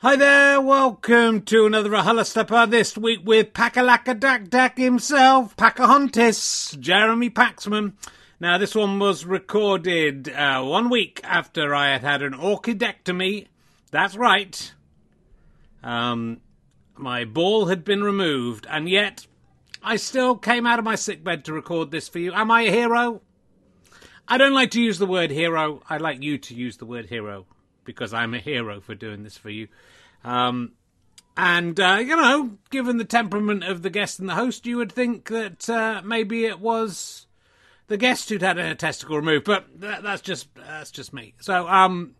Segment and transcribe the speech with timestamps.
[0.00, 7.30] Hi there, welcome to another RHLSTP this week with Pakalaka Dak Dak himself, Pocahontas, Jeremy
[7.30, 7.94] Paxman.
[8.38, 13.46] Now, this one was recorded uh, one week after I had had an orchidectomy.
[13.90, 14.74] That's right.
[15.82, 16.42] Um,
[16.94, 19.26] my ball had been removed, and yet
[19.82, 22.34] I still came out of my sickbed to record this for you.
[22.34, 23.22] Am I a hero?
[24.28, 25.82] I don't like to use the word hero.
[25.88, 27.46] I like you to use the word hero
[27.86, 29.68] because I'm a hero for doing this for you.
[30.24, 30.72] Um,
[31.36, 34.92] and, uh, you know, given the temperament of the guest and the host, you would
[34.92, 37.26] think that uh, maybe it was
[37.88, 41.34] the guest who'd had a testicle removed, but that, that's just that's just me.
[41.40, 42.14] So, um,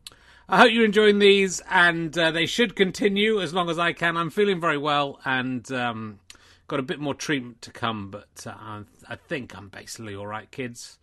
[0.48, 4.16] I hope you're enjoying these, and uh, they should continue as long as I can.
[4.16, 6.20] I'm feeling very well, and um,
[6.68, 10.26] got a bit more treatment to come, but uh, I, I think I'm basically all
[10.26, 10.98] right, kids.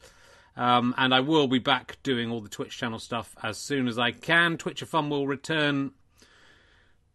[0.55, 3.97] Um, and I will be back doing all the Twitch channel stuff as soon as
[3.97, 4.57] I can.
[4.57, 5.91] Twitch of Fun will return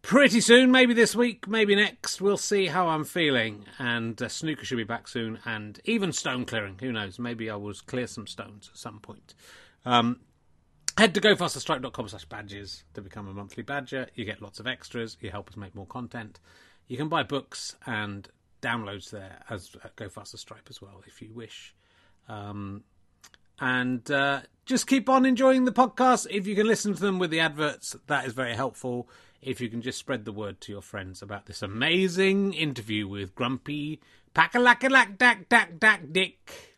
[0.01, 2.21] pretty soon, maybe this week, maybe next.
[2.21, 3.65] We'll see how I'm feeling.
[3.77, 6.77] And uh, Snooker should be back soon, and even stone clearing.
[6.79, 7.19] Who knows?
[7.19, 9.33] Maybe I will clear some stones at some point.
[9.85, 10.19] Um,
[10.97, 14.07] head to gofasterstripe.com slash badges to become a monthly badger.
[14.15, 15.17] You get lots of extras.
[15.21, 16.39] You help us make more content.
[16.87, 18.27] You can buy books and
[18.61, 21.73] downloads there as at Go Faster Stripe as well if you wish.
[22.27, 22.83] Um,
[23.59, 26.27] and uh, just keep on enjoying the podcast.
[26.29, 29.09] If you can listen to them with the adverts, that is very helpful.
[29.41, 33.35] If you can just spread the word to your friends about this amazing interview with
[33.35, 34.01] Grumpy
[34.35, 36.77] Packalackalak Dak Dak Dak Dick.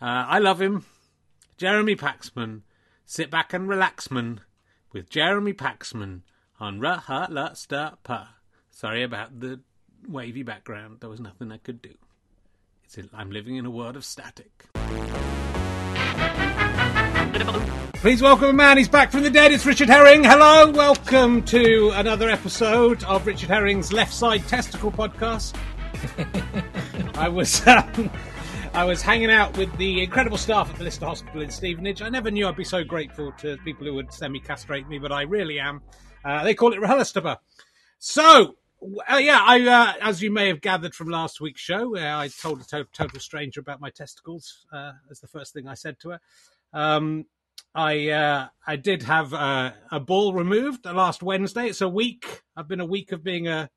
[0.00, 0.84] Uh, I love him.
[1.56, 2.62] Jeremy Paxman.
[3.04, 4.40] Sit back and relax, man,
[4.92, 6.22] with Jeremy Paxman
[6.58, 8.28] on Stapa.
[8.70, 9.60] Sorry about the
[10.08, 10.98] wavy background.
[11.00, 11.94] There was nothing I could do.
[12.84, 14.66] It's I'm living in a world of static.
[17.94, 18.76] Please welcome a man.
[18.76, 19.50] He's back from the dead.
[19.50, 20.24] It's Richard Herring.
[20.24, 25.54] Hello, welcome to another episode of Richard Herring's Left Side Testicle podcast.
[27.16, 28.10] I was um,
[28.74, 32.02] I was hanging out with the incredible staff at the Lister Hospital in Stevenage.
[32.02, 35.22] I never knew I'd be so grateful to people who would semi-castrate me, but I
[35.22, 35.80] really am.
[36.22, 37.38] Uh, they call it RHLSTP.
[37.98, 38.56] So,
[39.10, 42.28] uh, yeah, I uh, as you may have gathered from last week's show, uh, I
[42.28, 45.98] told a to- total stranger about my testicles uh, as the first thing I said
[46.00, 46.20] to her.
[46.72, 47.26] Um,
[47.74, 51.68] I uh, I did have uh, a ball removed last Wednesday.
[51.68, 52.42] It's a week.
[52.56, 53.68] I've been a week of being a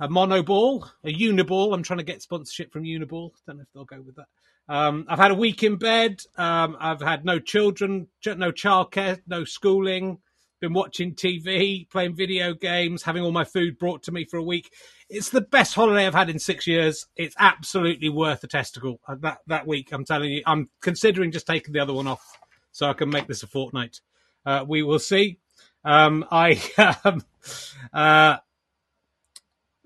[0.00, 1.74] a monoball, a uniball.
[1.74, 3.30] I'm trying to get sponsorship from Uniball.
[3.46, 4.26] Don't know if they'll go with that.
[4.68, 6.20] Um, I've had a week in bed.
[6.36, 10.18] Um, I've had no children, ch- no childcare, no schooling.
[10.60, 14.42] Been watching TV, playing video games, having all my food brought to me for a
[14.42, 14.72] week.
[15.08, 17.06] It's the best holiday I've had in six years.
[17.14, 19.00] It's absolutely worth a testicle.
[19.06, 22.38] Uh, that that week, I'm telling you, I'm considering just taking the other one off
[22.72, 24.00] so I can make this a fortnight.
[24.44, 25.38] Uh, we will see.
[25.84, 26.60] Um, I,
[27.04, 27.22] um,
[27.92, 28.38] uh,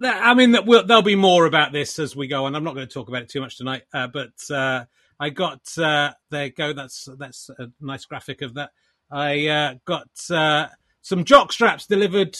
[0.02, 2.54] I mean, that will, there'll be more about this as we go on.
[2.54, 4.84] I'm not going to talk about it too much tonight, uh, but uh,
[5.20, 6.46] I got uh, there.
[6.46, 6.72] You go.
[6.72, 8.70] That's that's a nice graphic of that.
[9.12, 10.68] I uh, got uh,
[11.02, 12.38] some jock straps delivered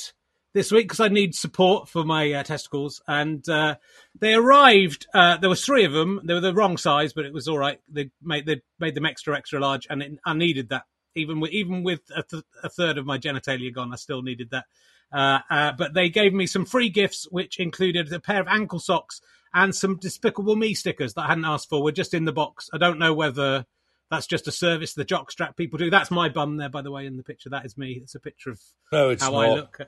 [0.54, 3.76] this week because I need support for my uh, testicles, and uh,
[4.18, 5.06] they arrived.
[5.12, 6.20] Uh, there was three of them.
[6.24, 7.78] They were the wrong size, but it was all right.
[7.88, 10.84] They made they made them extra extra large, and it, I needed that.
[11.14, 14.50] Even with even with a, th- a third of my genitalia gone, I still needed
[14.50, 14.64] that.
[15.12, 19.20] Uh, but they gave me some free gifts, which included a pair of ankle socks
[19.52, 21.82] and some Despicable Me stickers that I hadn't asked for.
[21.82, 22.70] Were just in the box.
[22.72, 23.66] I don't know whether
[24.12, 25.88] that's just a service the jockstrap people do.
[25.88, 27.48] That's my bum there, by the way, in the picture.
[27.48, 27.98] That is me.
[28.02, 28.60] It's a picture of
[28.92, 29.40] No, it's how not.
[29.42, 29.78] I look.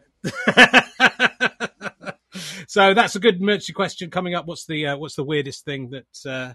[2.66, 4.46] so that's a good mercy question coming up.
[4.46, 6.54] What's the uh, what's the weirdest thing that uh,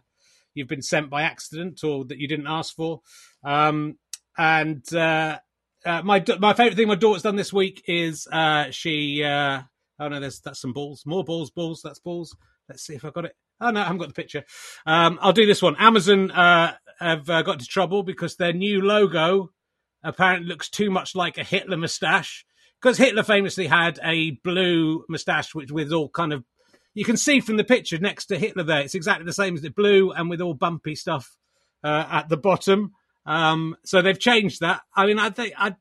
[0.55, 3.01] you've been sent by accident or that you didn't ask for?
[3.43, 3.99] Um,
[4.35, 5.37] and uh,
[5.85, 9.23] uh, my my favorite thing my daughter's done this week is uh, she.
[9.23, 9.61] Uh,
[9.99, 11.81] oh no, there's that's some balls, more balls, balls.
[11.83, 12.35] That's balls.
[12.67, 13.35] Let's see if I got it.
[13.61, 14.43] Oh no, I haven't got the picture.
[14.85, 15.75] Um, I'll do this one.
[15.77, 19.51] Amazon uh, have uh, got into trouble because their new logo
[20.03, 22.45] apparently looks too much like a Hitler moustache.
[22.81, 26.45] Because Hitler famously had a blue moustache, which with all kind of
[26.93, 29.61] you can see from the picture next to Hitler there, it's exactly the same as
[29.61, 31.37] the blue and with all bumpy stuff
[31.83, 32.93] uh, at the bottom.
[33.25, 34.81] Um, so they've changed that.
[34.95, 35.75] I mean, I think I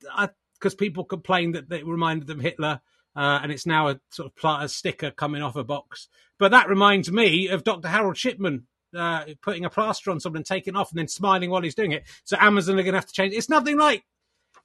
[0.55, 2.81] because people complained that it reminded them Hitler,
[3.19, 6.07] uh, and it's now a sort of pl- a sticker coming off a box.
[6.39, 7.89] But that reminds me of Dr.
[7.89, 11.63] Harold Shipman uh, putting a plaster on someone and taking off and then smiling while
[11.63, 12.05] he's doing it.
[12.23, 13.35] So Amazon are going to have to change.
[13.35, 14.05] It's nothing like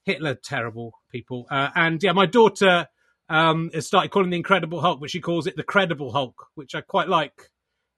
[0.05, 0.35] Hitler.
[0.35, 1.47] Terrible people.
[1.49, 2.87] Uh, and yeah, my daughter
[3.27, 6.75] um, has started calling the Incredible Hulk, but she calls it the Credible Hulk, which
[6.75, 7.49] I quite like.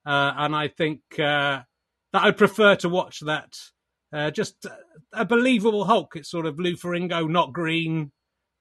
[0.05, 1.63] Uh, and I think uh,
[2.13, 3.57] that I'd prefer to watch that.
[4.13, 4.65] Uh, just
[5.11, 6.15] a believable Hulk.
[6.15, 8.13] It's sort of Lou Ferrigno, not green.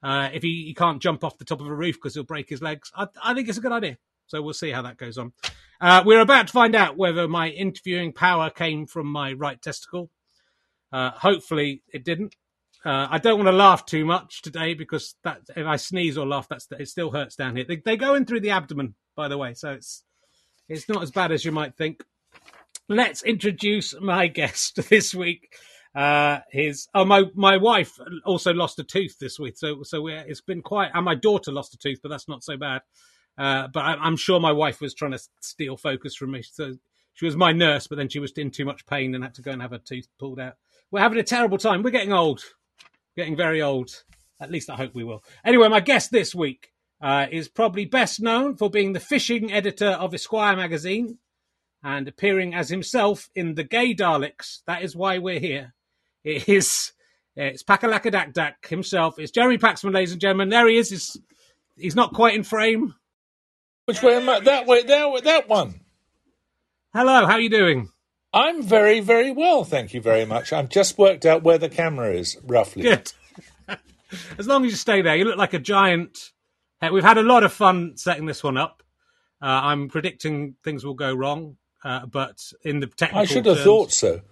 [0.05, 2.51] Uh, if he, he can't jump off the top of a roof because he'll break
[2.51, 3.97] his legs, I, I think it's a good idea.
[4.27, 5.33] So we'll see how that goes on.
[5.81, 10.11] Uh, we're about to find out whether my interviewing power came from my right testicle.
[10.93, 12.37] Uh, hopefully, it didn't.
[12.85, 16.27] Uh, I don't want to laugh too much today because that if I sneeze or
[16.27, 17.65] laugh, that's it still hurts down here.
[17.67, 20.05] They, they go in through the abdomen, by the way, so it's
[20.69, 22.05] it's not as bad as you might think.
[22.89, 25.55] Let's introduce my guest this week.
[25.95, 30.41] Uh, his oh my my wife also lost a tooth this week, so so it's
[30.41, 30.91] been quite.
[30.93, 32.83] And my daughter lost a tooth, but that's not so bad.
[33.39, 36.43] Uh, but I, I'm sure my wife was trying to steal focus from me.
[36.43, 36.77] So
[37.15, 39.43] she was my nurse, but then she was in too much pain and had to
[39.43, 40.55] go and have her tooth pulled out.
[40.91, 41.83] We're having a terrible time.
[41.83, 42.43] We're getting old,
[43.17, 43.91] getting very old.
[44.41, 45.23] At least I hope we will.
[45.45, 49.91] Anyway, my guest this week uh, is probably best known for being the fishing editor
[49.91, 51.19] of Esquire magazine
[51.83, 54.61] and appearing as himself in The Gay Daleks.
[54.67, 55.75] That is why we're here.
[56.25, 56.93] It is
[57.37, 59.19] it's Pakalakadak Dak himself.
[59.19, 60.51] It's Jeremy Paxman, ladies and gentlemen.
[60.51, 60.91] There he is.
[60.91, 61.17] He's,
[61.77, 62.95] he's not quite in frame.
[63.87, 64.41] Which way am I?
[64.41, 65.81] That way, that way, that one.
[66.95, 67.91] Hello, how are you doing?
[68.33, 70.53] I'm very, very well, thank you very much.
[70.53, 72.83] I've just worked out where the camera is, roughly.
[72.83, 73.13] Good.
[74.39, 76.33] as long as you stay there, you look like a giant.
[76.81, 78.83] Hey, We've had a lot of fun setting this one up.
[79.43, 83.57] Uh, I'm predicting things will go wrong, uh, but in the technical, I should have
[83.57, 84.23] terms- thought so.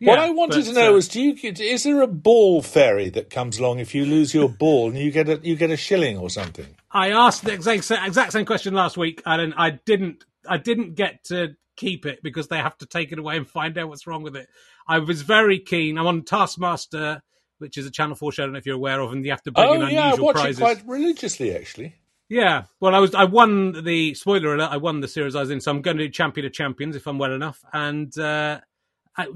[0.00, 3.30] What I wanted to know uh, is: Do you is there a ball fairy that
[3.30, 6.18] comes along if you lose your ball and you get a you get a shilling
[6.18, 6.66] or something?
[6.90, 10.24] I asked the exact, exact same question last week, and I didn't.
[10.48, 13.76] I didn't get to keep it because they have to take it away and find
[13.78, 14.48] out what's wrong with it.
[14.86, 15.98] I was very keen.
[15.98, 17.22] I'm on Taskmaster,
[17.58, 18.44] which is a Channel Four show.
[18.44, 20.12] I don't know if you're aware of, and you have to bring in Oh yeah,
[20.12, 20.58] I watch prizes.
[20.58, 21.94] it quite religiously, actually.
[22.28, 23.14] Yeah, well, I was.
[23.14, 24.70] I won the spoiler alert.
[24.70, 26.94] I won the series I was in, so I'm going to do Champion of Champions
[26.94, 28.60] if I'm well enough, and uh,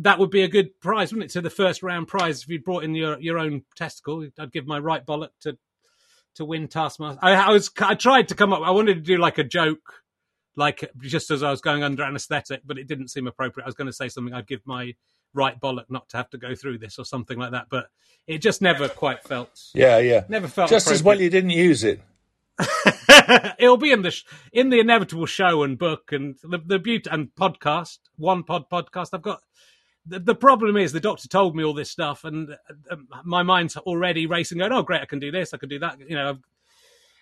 [0.00, 1.32] that would be a good prize, wouldn't it?
[1.34, 4.66] To the first round prize if you brought in your your own testicle, I'd give
[4.66, 5.58] my right bollock to
[6.36, 7.18] to win Taskmaster.
[7.22, 7.70] I, I was.
[7.80, 8.62] I tried to come up.
[8.62, 10.02] I wanted to do like a joke,
[10.56, 13.64] like just as I was going under anaesthetic, but it didn't seem appropriate.
[13.64, 14.32] I was going to say something.
[14.34, 14.94] I'd give my
[15.34, 17.86] right bollock not to have to go through this or something like that, but
[18.26, 19.60] it just never quite felt.
[19.74, 20.24] Yeah, yeah.
[20.28, 22.00] Never felt just as well you didn't use it.
[23.58, 27.08] It'll be in the sh- in the inevitable show and book and the the beauty
[27.10, 29.08] and podcast one pod podcast.
[29.12, 29.40] I've got
[30.06, 32.56] the, the problem is the doctor told me all this stuff and
[32.90, 34.58] uh, my mind's already racing.
[34.58, 35.98] Going, oh great, I can do this, I can do that.
[36.00, 36.38] You know, I've,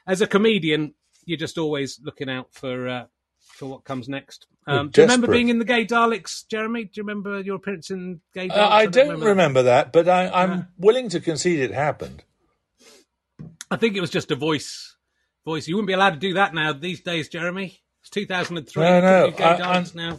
[0.06, 0.94] as a comedian,
[1.25, 3.04] you're just always looking out for uh,
[3.40, 4.46] for what comes next.
[4.66, 6.84] Um, do you remember being in the Gay Daleks, Jeremy?
[6.84, 8.56] Do you remember your appearance in Gay Daleks?
[8.56, 10.62] Uh, I don't remember that, but I, I'm Yeah.
[10.78, 12.25] willing to concede it happened.
[13.70, 14.96] I think it was just a voice.
[15.44, 15.66] Voice.
[15.68, 17.80] You wouldn't be allowed to do that now these days, Jeremy.
[18.00, 18.82] It's 2003.
[18.82, 20.18] No, no, I- I'm- now.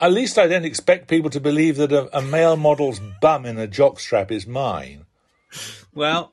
[0.00, 3.58] At least I don't expect people to believe that a, a male model's bum in
[3.58, 5.06] a jockstrap is mine.
[5.94, 6.32] Well,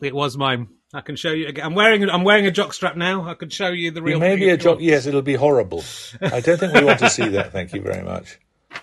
[0.00, 0.68] it was mine.
[0.94, 1.64] I can show you again.
[1.64, 3.26] I'm wearing I'm wearing a jockstrap now.
[3.28, 4.20] I can show you the real.
[4.20, 4.28] Thing.
[4.28, 4.78] Maybe a jock.
[4.80, 5.82] Yes, it'll be horrible.
[6.20, 7.50] I don't think we want to see that.
[7.52, 8.38] Thank you very much.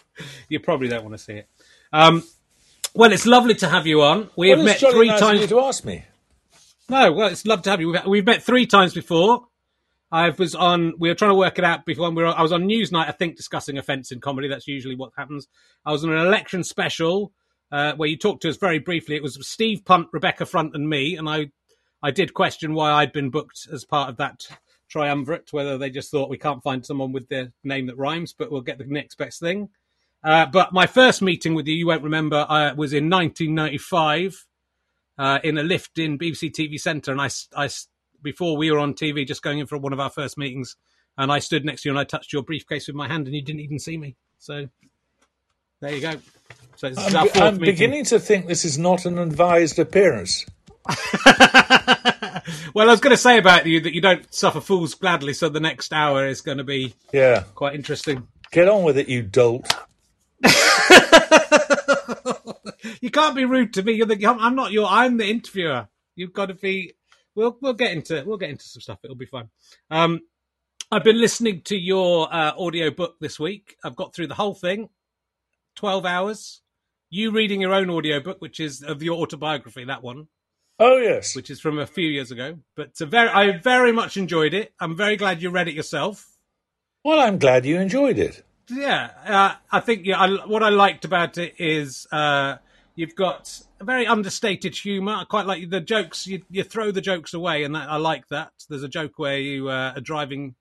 [0.49, 1.47] You probably don't want to see it.
[1.93, 2.23] Um,
[2.93, 4.29] well, it's lovely to have you on.
[4.35, 5.39] We Well, have met three nice times.
[5.39, 6.03] you to ask me.
[6.89, 7.87] No, well, it's lovely to have you.
[7.93, 9.47] We've, we've met three times before.
[10.11, 10.93] I was on.
[10.97, 12.09] We were trying to work it out before.
[12.09, 14.47] We were, I was on Newsnight, I think, discussing offence in comedy.
[14.47, 15.47] That's usually what happens.
[15.85, 17.31] I was on an election special
[17.71, 19.15] uh, where you talked to us very briefly.
[19.15, 21.15] It was Steve Punt, Rebecca Front, and me.
[21.15, 21.51] And I,
[22.01, 24.47] I did question why I'd been booked as part of that
[24.89, 25.53] triumvirate.
[25.53, 28.61] Whether they just thought we can't find someone with their name that rhymes, but we'll
[28.61, 29.69] get the next best thing.
[30.23, 34.47] Uh, but my first meeting with you, you won't remember, uh, was in 1995
[35.17, 37.69] uh, in a lift in BBC TV Centre, and I, I
[38.21, 40.75] before we were on TV, just going in for one of our first meetings,
[41.17, 43.35] and I stood next to you and I touched your briefcase with my hand, and
[43.35, 44.15] you didn't even see me.
[44.39, 44.67] So
[45.81, 46.13] there you go.
[46.75, 50.45] So I'm, our be- 4th I'm beginning to think this is not an advised appearance.
[52.73, 55.49] well, I was going to say about you that you don't suffer fools gladly, so
[55.49, 58.27] the next hour is going to be Yeah, quite interesting.
[58.51, 59.67] get on with it, you dolt.
[63.01, 63.93] You can't be rude to me.
[63.93, 64.25] You're the.
[64.25, 64.87] I'm not your.
[64.87, 65.87] I'm the interviewer.
[66.15, 66.93] You've got to be.
[67.35, 68.99] We'll we'll get into we'll get into some stuff.
[69.03, 69.49] It'll be fine.
[69.89, 70.21] Um,
[70.91, 73.75] I've been listening to your uh, audio book this week.
[73.83, 74.89] I've got through the whole thing,
[75.75, 76.61] twelve hours.
[77.11, 80.27] You reading your own audio book, which is of your autobiography, that one,
[80.79, 82.57] Oh yes, which is from a few years ago.
[82.75, 84.73] But uh, very, I very much enjoyed it.
[84.79, 86.25] I'm very glad you read it yourself.
[87.03, 88.43] well, I'm glad you enjoyed it.
[88.69, 90.19] Yeah, uh, I think yeah.
[90.19, 92.57] I, what I liked about it is uh,
[92.99, 95.13] you've got a very understated humour.
[95.13, 96.27] I quite like the jokes.
[96.27, 98.51] You, you throw the jokes away, and that, I like that.
[98.67, 100.55] There's a joke where you uh, are driving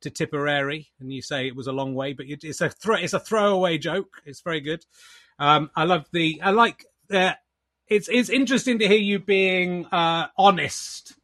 [0.00, 2.96] to Tipperary, and you say it was a long way, but you, it's a throw,
[2.96, 4.20] it's a throwaway joke.
[4.26, 4.84] It's very good.
[5.38, 6.42] Um, I love the.
[6.42, 6.86] I like.
[7.08, 7.34] Uh,
[7.86, 11.14] it's it's interesting to hear you being uh, honest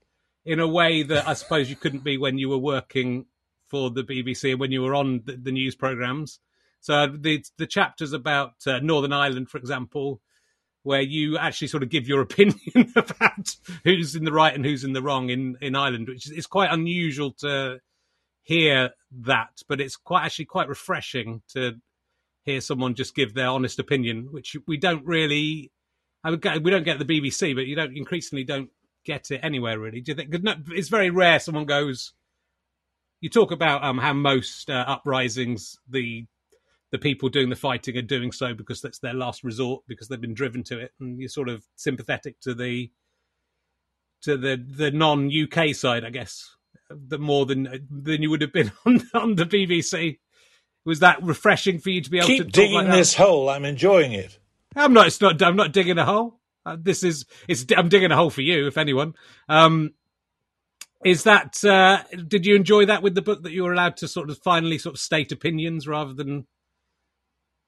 [0.45, 3.26] in a way that I suppose you couldn't be when you were working
[3.66, 6.38] for the BBC and when you were on the, the news programs.
[6.81, 10.21] So the the chapters about uh, Northern Ireland, for example,
[10.82, 14.84] where you actually sort of give your opinion about who's in the right and who's
[14.84, 17.78] in the wrong in in Ireland, which is it's quite unusual to
[18.42, 21.74] hear that, but it's quite actually quite refreshing to
[22.44, 25.70] hear someone just give their honest opinion, which we don't really.
[26.24, 28.70] I would get, we don't get the BBC, but you don't increasingly don't
[29.04, 30.00] get it anywhere really.
[30.00, 30.42] Do you think?
[30.42, 32.12] no, it's very rare someone goes.
[33.20, 36.26] You talk about um, how most uh, uprisings the
[36.92, 40.20] the people doing the fighting are doing so because that's their last resort because they've
[40.20, 42.90] been driven to it, and you're sort of sympathetic to the
[44.20, 46.54] to the the non UK side, I guess,
[46.90, 50.18] the more than than you would have been on on the BBC.
[50.84, 53.49] Was that refreshing for you to be able to Keep talk digging like this hole.
[53.49, 54.38] I'm enjoying it.
[54.75, 55.06] I'm not.
[55.06, 55.40] It's not.
[55.42, 56.40] I'm not digging a hole.
[56.66, 57.25] Uh, this is.
[57.49, 57.64] It's.
[57.76, 59.14] I'm digging a hole for you, if anyone.
[59.49, 59.94] Um,
[61.04, 61.64] is that?
[61.64, 64.38] Uh, did you enjoy that with the book that you were allowed to sort of
[64.38, 66.46] finally sort of state opinions rather than?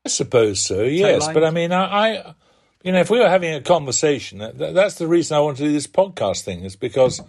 [0.04, 0.82] I suppose so.
[0.82, 2.34] Yes, but I mean, I, I,
[2.82, 5.64] you know, if we were having a conversation, that, that's the reason I want to
[5.64, 6.64] do this podcast thing.
[6.64, 7.22] Is because,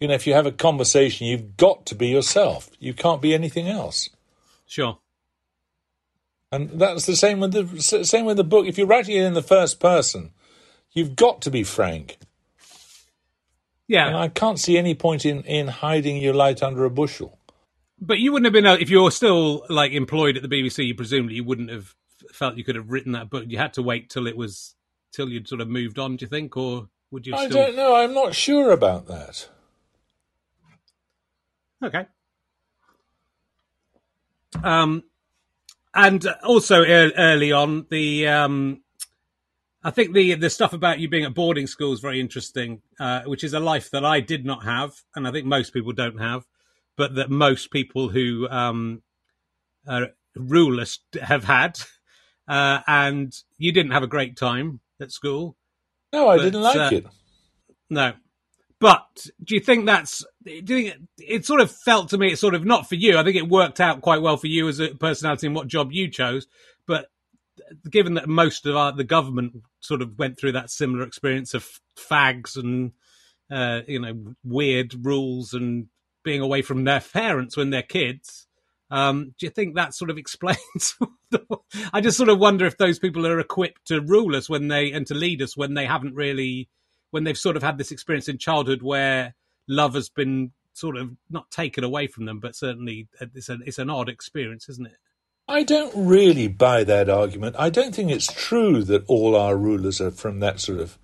[0.00, 2.70] you know, if you have a conversation, you've got to be yourself.
[2.78, 4.08] You can't be anything else.
[4.66, 4.98] Sure.
[6.52, 8.66] And that's the same with the same with the book.
[8.66, 10.30] If you're writing it in the first person,
[10.92, 12.18] you've got to be frank.
[13.86, 14.06] Yeah.
[14.06, 17.39] And I can't see any point in, in hiding your light under a bushel.
[18.00, 20.86] But you wouldn't have been if you were still like employed at the BBC.
[20.86, 21.94] You presumably you wouldn't have
[22.32, 23.44] felt you could have written that book.
[23.46, 24.74] You had to wait till it was
[25.12, 26.16] till you'd sort of moved on.
[26.16, 27.34] Do you think, or would you?
[27.34, 27.66] I still...
[27.66, 27.94] don't know.
[27.94, 29.48] I'm not sure about that.
[31.82, 32.06] Okay.
[34.62, 35.04] Um,
[35.94, 38.82] and also ear- early on, the um,
[39.82, 43.22] I think the the stuff about you being at boarding school is very interesting, uh,
[43.22, 46.20] which is a life that I did not have, and I think most people don't
[46.20, 46.44] have,
[47.00, 49.00] but that most people who um,
[49.86, 50.04] uh,
[50.36, 51.80] rule us have had.
[52.48, 55.56] Uh, and you didn't have a great time at school.
[56.12, 57.06] No, I But, didn't like uh, it.
[57.88, 58.12] No.
[58.80, 62.32] But do you think that's do you think it, it sort of felt to me
[62.32, 63.18] it's sort of not for you.
[63.18, 65.92] I think it worked out quite well for you as a personality and what job
[65.92, 66.48] you chose.
[66.88, 67.06] But
[67.88, 71.68] given that most of our, the government sort of went through that similar experience of
[71.96, 72.90] fags and
[73.48, 75.86] uh, you know weird rules and
[76.24, 78.46] being away from their parents when they're kids.
[78.90, 80.96] Um, do you think that sort of explains?
[81.92, 84.92] I just sort of wonder if those people are equipped to rule us when they
[84.92, 86.68] and to lead us when they haven't really,
[87.10, 89.34] when they've sort of had this experience in childhood where
[89.68, 93.78] love has been sort of not taken away from them, but certainly it's a, it's
[93.78, 94.96] an odd experience, isn't it?
[95.48, 97.56] I don't really buy that argument.
[97.58, 100.96] I don't think it's true that all our rulers are from that sort of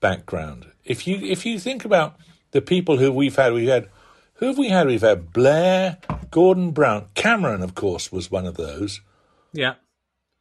[0.00, 0.66] background.
[0.84, 2.16] If you if you think about
[2.50, 3.88] the people who we've had, we've had
[4.42, 4.88] who have we had?
[4.88, 5.98] We've had Blair,
[6.32, 9.00] Gordon Brown, Cameron, of course, was one of those.
[9.52, 9.74] Yeah,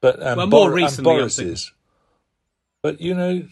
[0.01, 1.71] but um, well, more Bor- recently, Boris's.
[2.81, 3.43] But you know,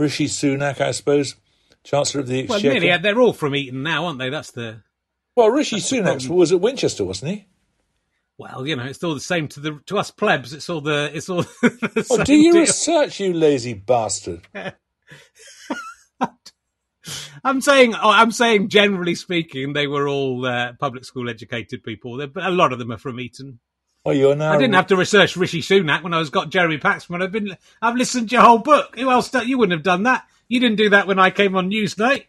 [0.00, 1.36] Rishi Sunak, I suppose,
[1.84, 2.66] Chancellor of the Exchequer.
[2.66, 4.28] well, nearly, they're all from Eton now, aren't they?
[4.28, 4.82] That's the
[5.36, 7.46] well, Rishi Sunak was at Winchester, wasn't he?
[8.38, 10.52] Well, you know, it's all the same to the to us plebs.
[10.52, 11.44] It's all the it's all.
[11.62, 12.62] The oh, do you deal.
[12.62, 14.48] research, you lazy bastard?
[17.44, 22.26] I'm saying, oh, I'm saying, generally speaking, they were all uh, public school educated people.
[22.26, 23.58] But a lot of them are from Eton.
[24.04, 24.52] Oh, you're now.
[24.52, 27.22] I didn't have to research Rishi Sunak when I was got Jeremy Paxman.
[27.22, 28.96] I've been, I've listened to your whole book.
[28.96, 29.32] Who else?
[29.34, 30.24] You wouldn't have done that.
[30.48, 32.26] You didn't do that when I came on Newsnight.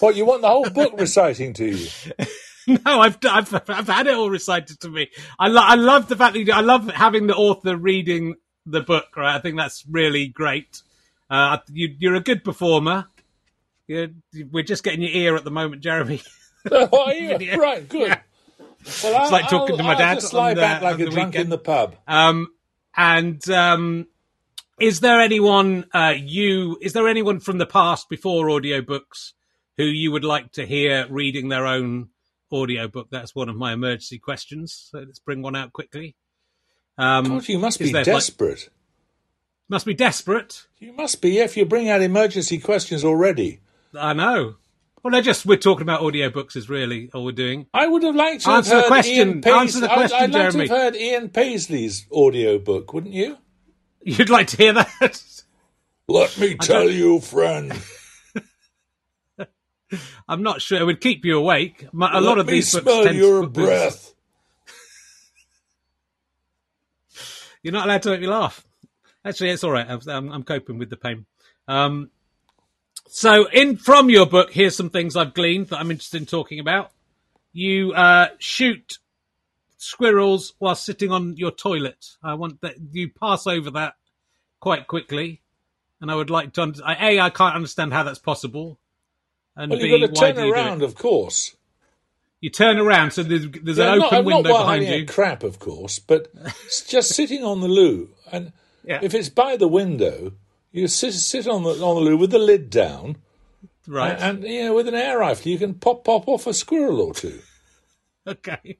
[0.00, 1.88] What you want the whole book reciting to you?
[2.66, 5.10] No, I've, I've I've had it all recited to me.
[5.36, 8.36] I lo- I love the fact that you do, I love having the author reading
[8.66, 9.16] the book.
[9.16, 10.82] Right, I think that's really great.
[11.28, 13.08] Uh, you, you're a good performer.
[13.92, 14.08] You're,
[14.50, 16.22] we're just getting your ear at the moment, Jeremy.
[16.70, 17.60] Oh, are you?
[17.60, 18.16] Right, good.
[19.02, 21.34] Well, I'll, like talking to my I'll dad Just lie the- back like a drunk
[21.34, 21.96] in the pub.
[22.06, 22.46] Um,
[22.96, 24.06] and um,
[24.78, 26.78] is there anyone uh, you?
[26.80, 29.32] Is there anyone from the past before audiobooks
[29.76, 32.10] who you would like to hear reading their own
[32.52, 33.08] audiobook?
[33.10, 34.88] That's one of my emergency questions.
[34.92, 36.14] So let's bring one out quickly.
[36.96, 38.68] Um, God, you must be there, like- desperate.
[39.68, 40.68] must be desperate.
[40.78, 43.61] You must be if you bring out emergency questions already.
[43.98, 44.54] I know.
[45.02, 47.66] Well, they're just we're talking about audiobooks is really all we're doing.
[47.74, 49.14] I would have liked to Answer the have heard question.
[49.14, 49.58] Ian Paisley.
[49.58, 53.38] Answer the I'd- I'd, like to have heard Ian Paisley's audiobook, wouldn't you?
[54.02, 55.42] You'd like to hear that?
[56.08, 57.72] Let me tell you, friend.
[60.28, 60.80] I'm not sure.
[60.80, 61.82] It would keep you awake.
[61.92, 64.08] A Let lot of me these books smell tend to your books- breath.
[67.62, 68.64] You're not allowed to make me laugh.
[69.24, 69.86] Actually, it's all right.
[69.88, 71.26] I'm, I'm, I'm coping with the pain.
[71.68, 72.10] Um,
[73.14, 76.58] so, in from your book, here's some things I've gleaned that I'm interested in talking
[76.60, 76.90] about.
[77.52, 78.98] You uh, shoot
[79.76, 82.06] squirrels while sitting on your toilet.
[82.22, 83.94] I want that you pass over that
[84.60, 85.42] quite quickly,
[86.00, 86.62] and I would like to.
[86.62, 88.78] Under- I- a, I can't understand how that's possible,
[89.56, 91.54] and Well, you've got to turn do you do around, of course.
[92.40, 95.06] You turn around, so there's, there's Yeah, an not, open not window while behind you.
[95.06, 96.32] crap, of course, but
[96.88, 98.08] just sitting on the loo.
[98.32, 98.52] And
[98.84, 98.98] Yeah.
[99.02, 100.32] if it's by the window,
[100.72, 103.16] you sit sit on the on the loo with the lid down,
[103.86, 104.18] right?
[104.18, 107.14] and, you know with an air rifle, you can pop pop off a squirrel or
[107.14, 107.38] two.
[108.26, 108.78] Okay.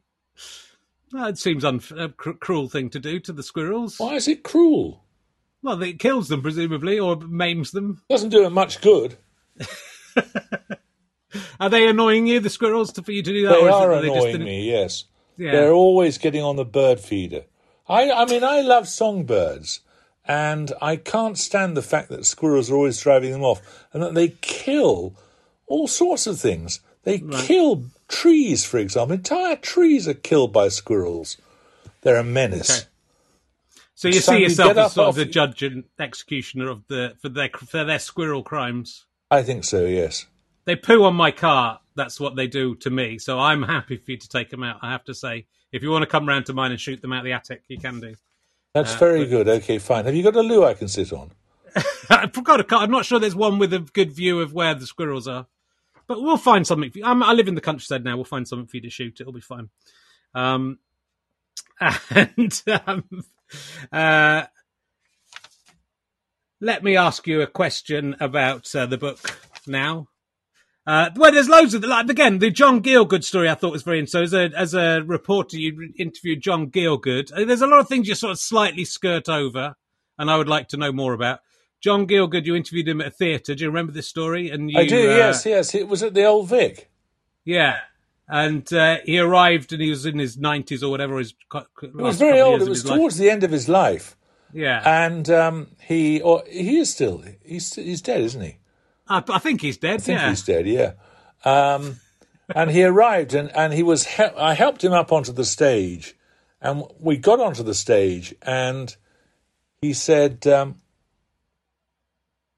[1.13, 3.99] Well, it seems unf- a cr- cruel thing to do to the squirrels.
[3.99, 5.05] Why is it cruel?
[5.63, 8.01] Well, it kills them, presumably, or maims them.
[8.09, 9.17] Doesn't do them much good.
[11.59, 13.55] Are they annoying you, the squirrels, to, for you to do that?
[13.61, 14.71] They are it they just annoying didn't- me.
[14.71, 15.05] Yes,
[15.37, 15.53] Yeah.
[15.53, 17.45] they're always getting on the bird feeder.
[17.89, 19.81] I I mean I love songbirds,
[20.27, 24.15] and I can't stand the fact that squirrels are always driving them off, and that
[24.15, 25.15] they kill
[25.67, 26.81] all sorts of things.
[27.05, 29.15] They kill trees, for example.
[29.15, 31.37] Entire trees are killed by squirrels.
[32.03, 32.83] They're a menace.
[32.83, 32.89] Okay.
[33.95, 37.51] So you see yourself as sort of the judge and executioner of the for their
[37.51, 39.07] for their squirrel crimes.
[39.31, 39.87] I think so.
[39.87, 40.27] Yes.
[40.65, 41.81] They poo on my car.
[41.95, 43.19] That's what they do to me.
[43.19, 44.79] So I'm happy for you to take them out.
[44.83, 47.13] I have to say, if you want to come round to mine and shoot them
[47.13, 48.15] out the attic, you can do.
[48.75, 49.49] That's very good.
[49.49, 50.07] Okay, fine.
[50.07, 51.33] Have you got a loo I can sit on?
[52.11, 52.83] I forgot a car.
[52.83, 55.47] I'm not sure there's one with a good view of where the squirrels are,
[56.07, 56.91] but we'll find something.
[56.91, 57.05] For you.
[57.05, 58.17] I'm, I live in the countryside now.
[58.17, 59.21] We'll find something for you to shoot.
[59.21, 59.69] It'll be fine.
[60.35, 60.79] Um,
[62.11, 63.25] and um,
[63.93, 64.45] uh,
[66.61, 70.09] let me ask you a question about uh, the book now.
[70.87, 73.49] Uh, well, there's loads of like again the John Gielgud story.
[73.49, 74.27] I thought was very interesting.
[74.27, 77.33] So as a as a reporter, you interviewed John Gielgud.
[77.33, 79.77] Uh, There's a lot of things you sort of slightly skirt over,
[80.19, 81.41] and I would like to know more about.
[81.81, 83.55] John Gielgud, you interviewed him at a theatre.
[83.55, 84.51] Do you remember this story?
[84.51, 84.99] And you, I do.
[85.13, 85.75] uh, yes, yes.
[85.75, 86.91] It was at the Old Vic.
[87.45, 87.81] yeah.
[88.29, 91.19] And uh, he arrived, and he was in his nineties or whatever.
[91.19, 91.35] His
[91.83, 92.63] It was very old.
[92.63, 94.17] It was towards the end of his life,
[94.53, 98.57] Yeah, and um, he or he is still he's he's dead, isn't he?
[99.09, 99.95] I, I think he's dead.
[99.95, 100.67] I think yeah, he's dead.
[100.67, 100.93] Yeah.
[101.45, 102.01] Um,
[102.55, 104.07] and he arrived, and and he was.
[104.07, 106.15] He- I helped him up onto the stage,
[106.61, 108.95] and we got onto the stage, and
[109.81, 110.81] he said, um,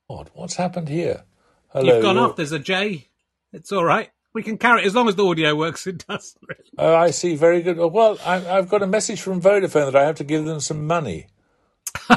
[0.08, 1.24] "God, what's happened here?"
[1.72, 2.36] Hello, You've gone off.
[2.36, 3.08] There's a J.
[3.52, 4.10] It's all right.
[4.32, 5.86] We can carry it as long as the audio works.
[5.88, 6.36] It does.
[6.46, 6.60] Really.
[6.76, 7.36] Oh, I see.
[7.36, 7.76] Very good.
[7.78, 10.86] Well, I, I've got a message from Vodafone that I have to give them some
[10.86, 11.28] money.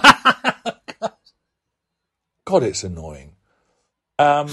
[2.45, 3.36] God, it's annoying.
[4.19, 4.49] Um,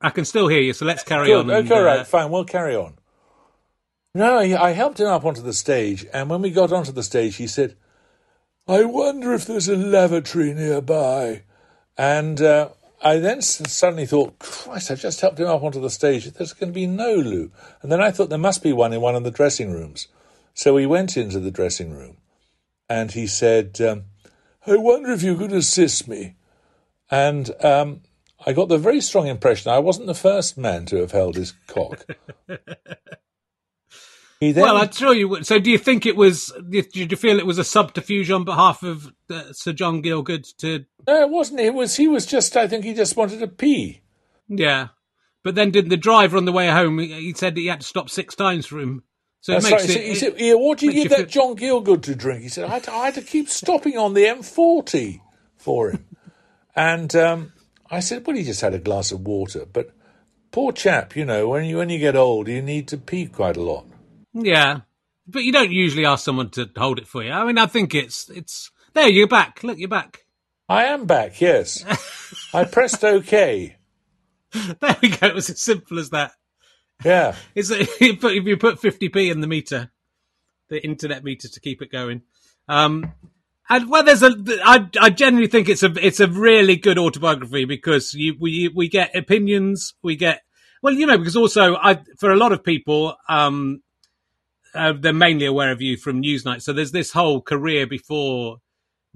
[0.00, 1.50] I can still hear you, so let's carry good.
[1.50, 1.50] on.
[1.50, 2.30] Okay, all uh, right, fine.
[2.30, 2.94] We'll carry on.
[4.14, 7.02] No, I I helped him up onto the stage, and when we got onto the
[7.02, 7.76] stage, he said,
[8.66, 11.42] "I wonder if there's a lavatory nearby."
[11.96, 12.70] And uh,
[13.02, 16.30] I then suddenly thought, "Christ, I've just helped him up onto the stage.
[16.30, 17.50] There's going to be no loo."
[17.82, 20.08] And then I thought there must be one in one of the dressing rooms.
[20.54, 22.16] So we went into the dressing room,
[22.88, 24.04] and he said, um,
[24.66, 26.36] "I wonder if you could assist me."
[27.10, 28.02] And um,
[28.44, 31.54] I got the very strong impression I wasn't the first man to have held his
[31.66, 32.04] cock.
[34.40, 35.46] he then, Well, I'm sure you would.
[35.46, 36.52] So, do you think it was?
[36.68, 40.84] Did you feel it was a subterfuge on behalf of uh, Sir John Gielgud to?
[41.06, 41.60] no, it wasn't.
[41.60, 41.96] It was.
[41.96, 42.56] He was just.
[42.56, 44.02] I think he just wanted to pee.
[44.48, 44.88] Yeah,
[45.42, 46.98] but then did the driver on the way home?
[46.98, 49.02] He he said that he had to stop six times for him.
[49.40, 49.90] So That's it makes right.
[49.90, 50.16] He it.
[50.16, 52.64] said, he said, "What do you give you that John Gielgud to drink?" He said,
[52.64, 55.20] I had, to, "I had to keep stopping on the M40
[55.56, 56.04] for him."
[56.78, 57.52] And um,
[57.90, 59.90] I said, "Well, he just had a glass of water." But
[60.52, 63.56] poor chap, you know, when you when you get old, you need to pee quite
[63.56, 63.84] a lot.
[64.32, 64.80] yeah,
[65.26, 67.32] but you don't usually ask someone to hold it for you.
[67.32, 69.08] I mean, I think it's it's there.
[69.08, 69.64] You're back.
[69.64, 70.24] Look, you're back.
[70.68, 71.40] I am back.
[71.40, 71.84] Yes,
[72.54, 73.76] I pressed OK.
[74.52, 75.26] There we go.
[75.26, 76.32] It was as simple as that.
[77.04, 77.34] Yeah.
[77.54, 79.90] It's if you put 50p in the meter,
[80.68, 82.22] the internet meter to keep it going.
[82.68, 83.12] Um,
[83.68, 84.34] and well, there's a.
[84.64, 88.88] I I genuinely think it's a it's a really good autobiography because you we we
[88.88, 90.42] get opinions, we get
[90.82, 93.82] well, you know, because also I for a lot of people, um,
[94.74, 96.62] uh, they're mainly aware of you from Newsnight.
[96.62, 98.58] So there's this whole career before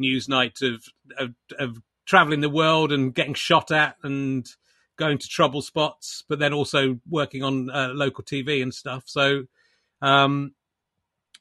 [0.01, 0.85] Newsnight of
[1.19, 4.47] of, of traveling the world and getting shot at and
[4.97, 9.05] going to trouble spots, but then also working on uh, local TV and stuff.
[9.07, 9.45] So,
[10.01, 10.55] um,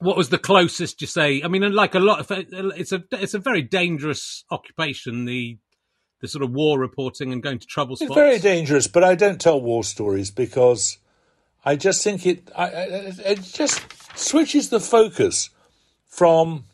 [0.02, 1.44] what was the closest you say?
[1.44, 5.26] I mean, and like a lot of it's a it's a very dangerous occupation.
[5.26, 5.60] The
[6.22, 9.40] the sort of war reporting and going to trouble It's very dangerous, but I don't
[9.40, 10.98] tell war stories because
[11.64, 12.50] I just think it.
[12.56, 12.84] I, I,
[13.26, 13.80] it just
[14.18, 15.52] switches the focus
[16.08, 16.66] from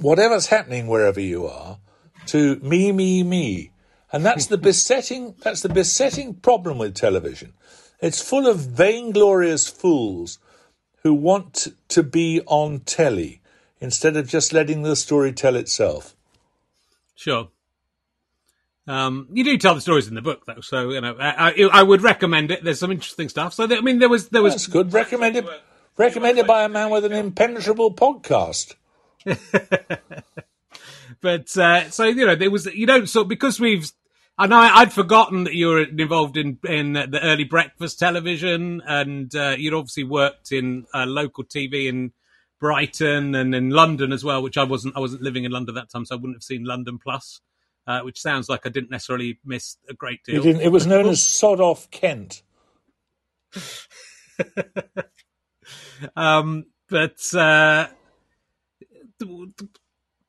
[0.00, 1.78] whatever's happening wherever you are
[2.26, 3.72] to me, me, me,
[4.10, 5.34] and that's the besetting.
[5.42, 7.52] That's the besetting problem with television.
[8.00, 10.38] It's full of vainglorious fools
[11.02, 13.40] who want to be on telly
[13.80, 16.14] instead of just letting the story tell itself.
[17.14, 17.48] Sure.
[18.86, 21.68] Um, you do tell the stories in the book, though, so you know I, I,
[21.72, 22.64] I would recommend it.
[22.64, 23.52] There's some interesting stuff.
[23.52, 24.94] So I mean, there was there was That's good.
[24.94, 25.46] Recommended,
[25.98, 28.76] recommended by a man with an impenetrable podcast.
[31.20, 33.92] but uh, so you know there was you don't so because we've
[34.38, 39.34] I know I'd forgotten that you were involved in in the early breakfast television and
[39.34, 42.12] uh, you'd obviously worked in uh, local TV in
[42.60, 45.82] Brighton and in London as well, which I wasn't I wasn't living in London at
[45.82, 47.40] that time, so I wouldn't have seen London Plus,
[47.86, 50.42] uh, which sounds like I didn't necessarily miss a great deal.
[50.42, 52.42] didn't, it was known as Sod Off Kent.
[56.16, 57.88] Um, but uh,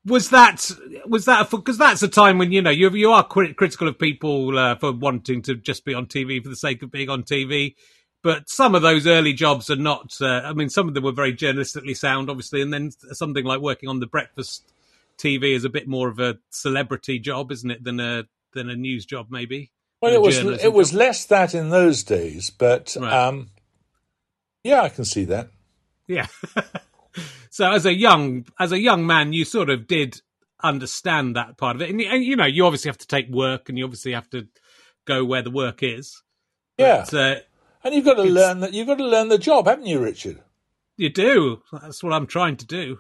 [0.06, 0.72] was that
[1.06, 4.00] was that because that's a time when you know you you are cri- critical of
[4.00, 7.24] people uh, for wanting to just be on TV for the sake of being on
[7.24, 7.76] TV.
[8.22, 10.14] But some of those early jobs are not.
[10.20, 13.62] Uh, I mean, some of them were very journalistically sound, obviously, and then something like
[13.62, 14.74] working on the breakfast
[15.18, 18.76] TV is a bit more of a celebrity job, isn't it, than a than a
[18.76, 19.72] news job, maybe.
[20.02, 20.98] Well, it was it was job.
[21.00, 23.12] less that in those days, but Right.
[23.14, 23.52] um,
[24.64, 25.50] yeah, I can see that.
[26.08, 26.28] Yeah.
[27.50, 30.22] so as a young as a young man, you sort of did
[30.62, 33.70] understand that part of it, and, and you know, you obviously have to take work,
[33.70, 34.48] and you obviously have to
[35.06, 36.22] go where the work is.
[36.78, 37.36] Yeah, uh,
[37.84, 38.74] and you've got to learn that.
[38.74, 40.42] You've got to learn the job, haven't you, Richard?
[41.00, 41.62] you do.
[41.72, 43.00] That's what I'm trying to do.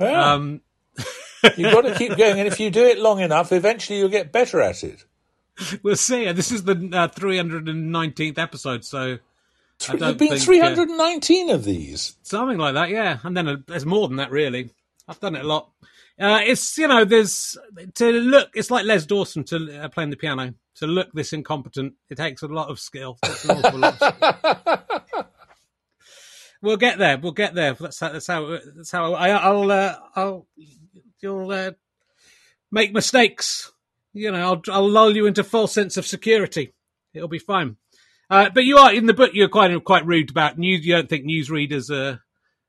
[0.00, 0.32] Yeah.
[0.32, 0.62] Um,
[1.56, 4.32] you've got to keep going, and if you do it long enough, eventually you'll get
[4.32, 5.04] better at it.
[5.82, 6.32] we'll see.
[6.32, 9.18] This is the uh, 319th episode, so
[9.78, 12.16] There've been uh, 319 of these.
[12.22, 12.90] something like that.
[12.90, 14.30] Yeah, and then uh, there's more than that.
[14.30, 14.70] Really,
[15.06, 15.70] I've done it a lot.
[16.18, 17.56] Uh, it's you know, there's
[17.94, 18.50] to look.
[18.54, 20.54] It's like Les Dawson to uh, playing the piano.
[20.76, 23.18] To look this incompetent, it takes a lot of skill.
[23.22, 24.02] It's an awful lot.
[24.02, 25.24] Of skill.
[26.62, 27.18] we'll get there.
[27.18, 27.74] We'll get there.
[27.74, 28.10] That's how.
[28.10, 28.58] That's how.
[28.74, 29.14] That's how.
[29.14, 29.70] I, I'll.
[29.70, 30.46] Uh, I'll.
[31.20, 31.72] You'll uh,
[32.70, 33.72] make mistakes.
[34.12, 34.62] You know, I'll.
[34.70, 36.74] I'll lull you into false sense of security.
[37.14, 37.76] It'll be fine.
[38.28, 39.30] Uh, but you are in the book.
[39.34, 40.84] You're quite quite rude about news.
[40.84, 42.20] You don't think newsreaders are.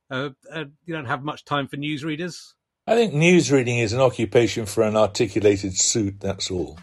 [0.09, 2.53] Uh, uh, you don't have much time for newsreaders.
[2.89, 6.79] I think news reading is an occupation for an articulated suit, that's all.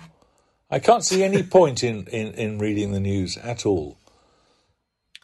[0.70, 3.96] I can't see any point in, in, in reading the news at all.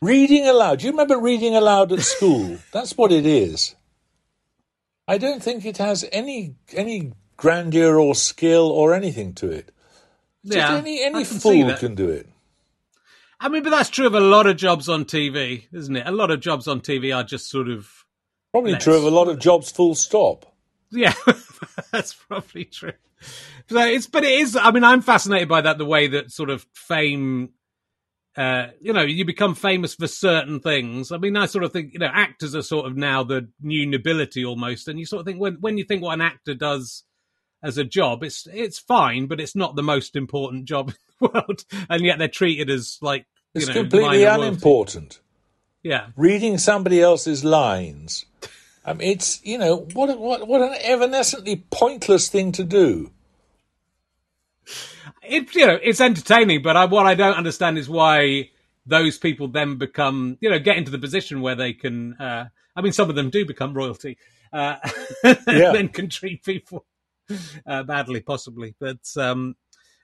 [0.00, 0.78] Reading aloud.
[0.78, 2.56] Do you remember reading aloud at school?
[2.72, 3.74] That's what it is.
[5.06, 9.70] I don't think it has any any grandeur or skill or anything to it.
[10.46, 12.29] Just Yeah, any any fool can do it.
[13.40, 16.06] I mean, but that's true of a lot of jobs on TV, isn't it?
[16.06, 17.88] A lot of jobs on TV are just sort of
[18.52, 19.70] Probably Let's- true of a lot of jobs.
[19.70, 20.44] Full stop.
[20.90, 21.14] Yeah,
[21.92, 22.92] that's probably true.
[23.68, 24.56] So it's, but it is.
[24.56, 25.78] I mean, I'm fascinated by that.
[25.78, 27.50] The way that sort of fame,
[28.36, 31.12] uh, you know, you become famous for certain things.
[31.12, 33.86] I mean, I sort of think, you know, actors are sort of now the new
[33.86, 37.04] nobility almost, and you sort of think when when you think what an actor does
[37.62, 41.28] as a job, it's it's fine, but it's not the most important job in the
[41.28, 45.20] world, and yet they're treated as like you It's know, completely unimportant.
[45.82, 48.26] Yeah, Reading somebody else's lines.
[48.84, 53.10] I mean, it's you know what what what an evanescently pointless thing to do.
[55.22, 58.50] it you know it's entertaining, but I, what I don't understand is why
[58.86, 62.14] those people then become you know get into the position where they can.
[62.14, 64.16] Uh, I mean, some of them do become royalty,
[64.52, 64.76] uh,
[65.24, 66.84] and then can treat people
[67.66, 68.74] uh, badly, possibly.
[68.78, 69.56] But um,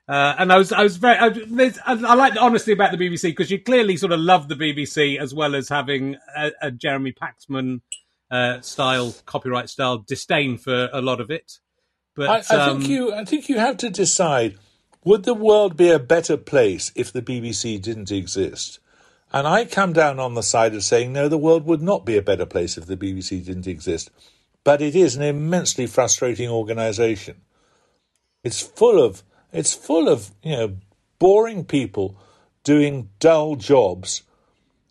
[0.09, 2.99] uh, and I was I was very I, I, I like the honesty about the
[2.99, 6.71] BBC because you clearly sort of love the BBC as well as having a, a
[6.71, 7.81] Jeremy Paxman
[8.31, 11.59] uh, style copyright style disdain for a lot of it.
[12.15, 14.59] But I, I um, think you I think you have to decide:
[15.05, 18.79] would the world be a better place if the BBC didn't exist?
[19.33, 22.17] And I come down on the side of saying no, the world would not be
[22.17, 24.11] a better place if the BBC didn't exist.
[24.67, 27.43] But it is an immensely frustrating organisation.
[28.43, 30.77] It's full of it's full of you know
[31.21, 32.17] boring people
[32.65, 34.25] doing dull jobs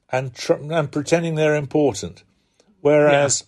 [0.10, 2.24] and tr- and pretending they're important,
[2.80, 3.44] whereas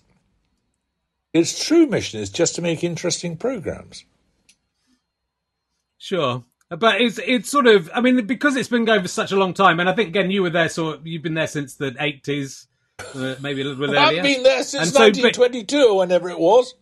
[1.31, 4.03] its true mission is just to make interesting programs.
[5.97, 6.43] Sure.
[6.69, 9.53] But it's it's sort of I mean because it's been going for such a long
[9.53, 12.67] time, and I think again you were there, so you've been there since the eighties,
[13.15, 13.99] maybe a little bit earlier.
[14.19, 16.73] I've been there since And so, but- 1922 or whenever it was.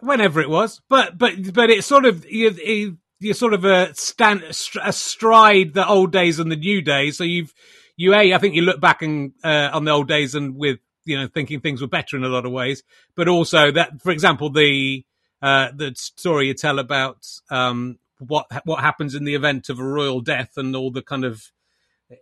[0.00, 0.80] whenever it was.
[0.88, 4.42] But but but it's sort of you you- you're sort of a stand
[4.82, 7.18] astride the old days and the new days.
[7.18, 7.52] So you've
[7.96, 10.78] you a I think you look back and uh, on the old days and with
[11.04, 12.82] you know thinking things were better in a lot of ways.
[13.14, 15.04] But also that, for example, the
[15.42, 19.84] uh, the story you tell about um, what what happens in the event of a
[19.84, 21.50] royal death and all the kind of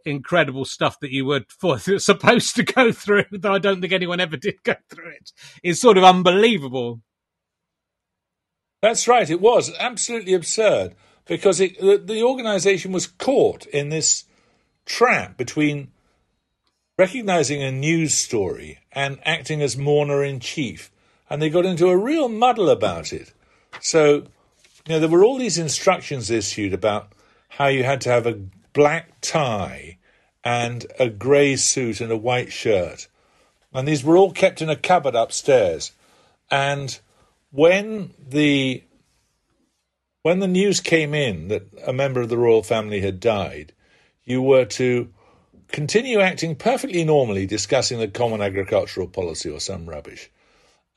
[0.04, 4.20] incredible stuff that you were for, supposed to go through, though I don't think anyone
[4.20, 5.32] ever did go through it.
[5.62, 7.00] it, is sort of unbelievable.
[8.80, 9.28] That's right.
[9.28, 10.94] It was absolutely absurd
[11.26, 14.24] because it, the, the organisation was caught in this
[14.86, 15.90] trap between
[16.96, 20.90] recognising a news story and acting as mourner in chief,
[21.28, 23.32] and they got into a real muddle about it.
[23.80, 24.24] So,
[24.86, 27.12] you know, there were all these instructions issued about
[27.50, 28.40] how you had to have a
[28.78, 29.98] black tie
[30.44, 33.08] and a grey suit and a white shirt,
[33.74, 35.90] and these were all kept in a cupboard upstairs,
[36.48, 37.00] and
[37.50, 38.84] when the
[40.22, 43.72] when the news came in that a member of the royal family had died,
[44.24, 45.12] you were to
[45.72, 50.30] continue acting perfectly normally, discussing the common agricultural policy or some rubbish,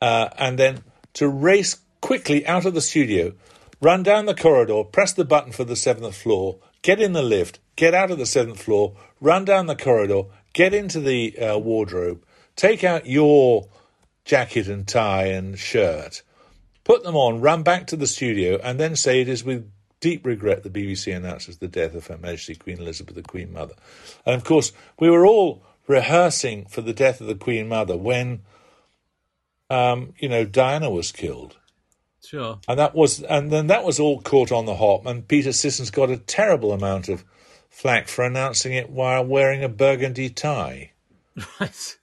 [0.02, 3.34] uh, and then to race quickly out of the studio,
[3.82, 7.60] run down the corridor, press the button for the seventh floor, get in the lift,
[7.76, 12.24] get out of the seventh floor, run down the corridor, get into the uh, wardrobe,
[12.56, 13.67] take out your
[14.26, 16.22] jacket and tie and shirt,
[16.84, 20.26] put them on, run back to the studio, and then say it is with deep
[20.26, 23.76] regret the BBC announces the death of Her Majesty Queen Elizabeth, the Queen Mother.
[24.26, 28.41] And of course, we were all rehearsing for the death of the Queen Mother when,
[29.70, 31.58] um, you know, Diana was killed.
[32.23, 32.60] Sure.
[32.67, 35.05] And that was, and then that was all caught on the hop.
[35.05, 37.23] And Peter Sissons got a terrible amount of
[37.69, 40.91] flack for announcing it while wearing a burgundy tie,
[41.60, 41.97] Right.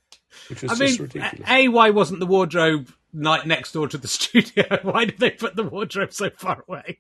[0.49, 1.49] which was I just mean, ridiculous.
[1.49, 4.65] A, why wasn't the wardrobe night next door to the studio?
[4.83, 6.99] Why did they put the wardrobe so far away?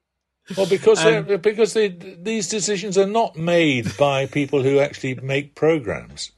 [0.56, 5.54] Well, because Um, because they, these decisions are not made by people who actually make
[5.54, 6.30] programs.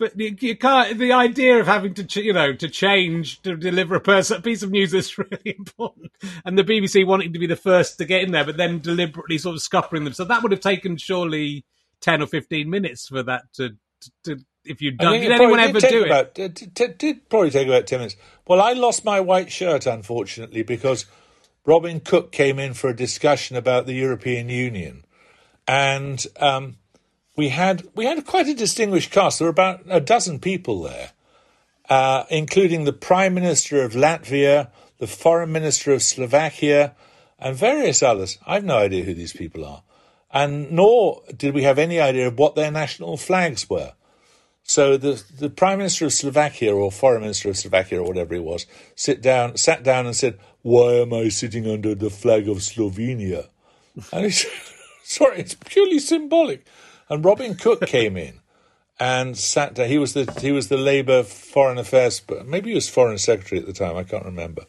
[0.00, 0.98] But you, you can't.
[0.98, 4.40] The idea of having to, ch- you know, to change to deliver a person a
[4.40, 6.10] piece of news is really important,
[6.46, 9.36] and the BBC wanting to be the first to get in there, but then deliberately
[9.36, 10.14] sort of scuppering them.
[10.14, 11.66] So that would have taken surely
[12.00, 15.20] ten or fifteen minutes for that to, to, to if you'd done.
[15.20, 16.06] Did anyone ever did do it?
[16.06, 18.16] about, It did, did- did probably take about ten minutes.
[18.48, 21.04] Well, I lost my white shirt unfortunately because
[21.66, 25.04] Robin Cook came in for a discussion about the European Union,
[25.68, 26.76] and um,
[27.36, 29.38] we had we had quite a distinguished cast.
[29.38, 31.12] There were about a dozen people there,
[31.88, 36.94] uh, including the Prime Minister of Latvia, the Foreign Minister of Slovakia,
[37.38, 38.38] and various others.
[38.46, 39.82] I've no idea who these people are.
[40.32, 43.92] and nor did we have any idea of what their national flags were.
[44.62, 48.40] So the the Prime Minister of Slovakia or Foreign Minister of Slovakia or whatever he
[48.40, 52.58] was, sit down, sat down and said, "Why am I sitting under the flag of
[52.58, 53.48] Slovenia?"
[54.12, 54.52] And he said,
[55.02, 56.64] "Sorry, it's purely symbolic."
[57.10, 58.40] And Robin Cook came in
[58.98, 59.88] and sat down.
[59.88, 63.66] He was the he was the Labour Foreign Affairs, maybe he was Foreign Secretary at
[63.66, 63.96] the time.
[63.96, 64.66] I can't remember.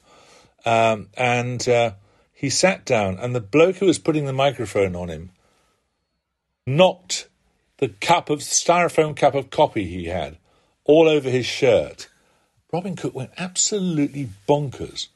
[0.66, 1.92] Um, and uh,
[2.34, 5.30] he sat down, and the bloke who was putting the microphone on him
[6.66, 7.28] knocked
[7.78, 10.38] the cup of styrofoam cup of coffee he had
[10.84, 12.10] all over his shirt.
[12.72, 15.08] Robin Cook went absolutely bonkers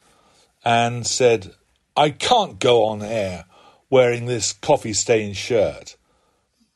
[0.63, 1.53] and said,
[1.95, 3.45] I can't go on air
[3.89, 5.95] wearing this coffee stained shirt.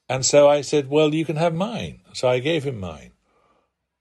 [0.10, 2.02] And so I said, Well, you can have mine.
[2.13, 3.12] So I gave him mine.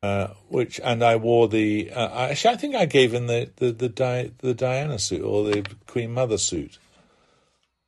[0.01, 3.73] Uh, which and I wore the uh, actually I think I gave him the the
[3.73, 6.79] the, Di, the Diana suit or the Queen Mother suit,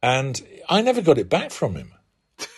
[0.03, 1.93] and I never got it back from him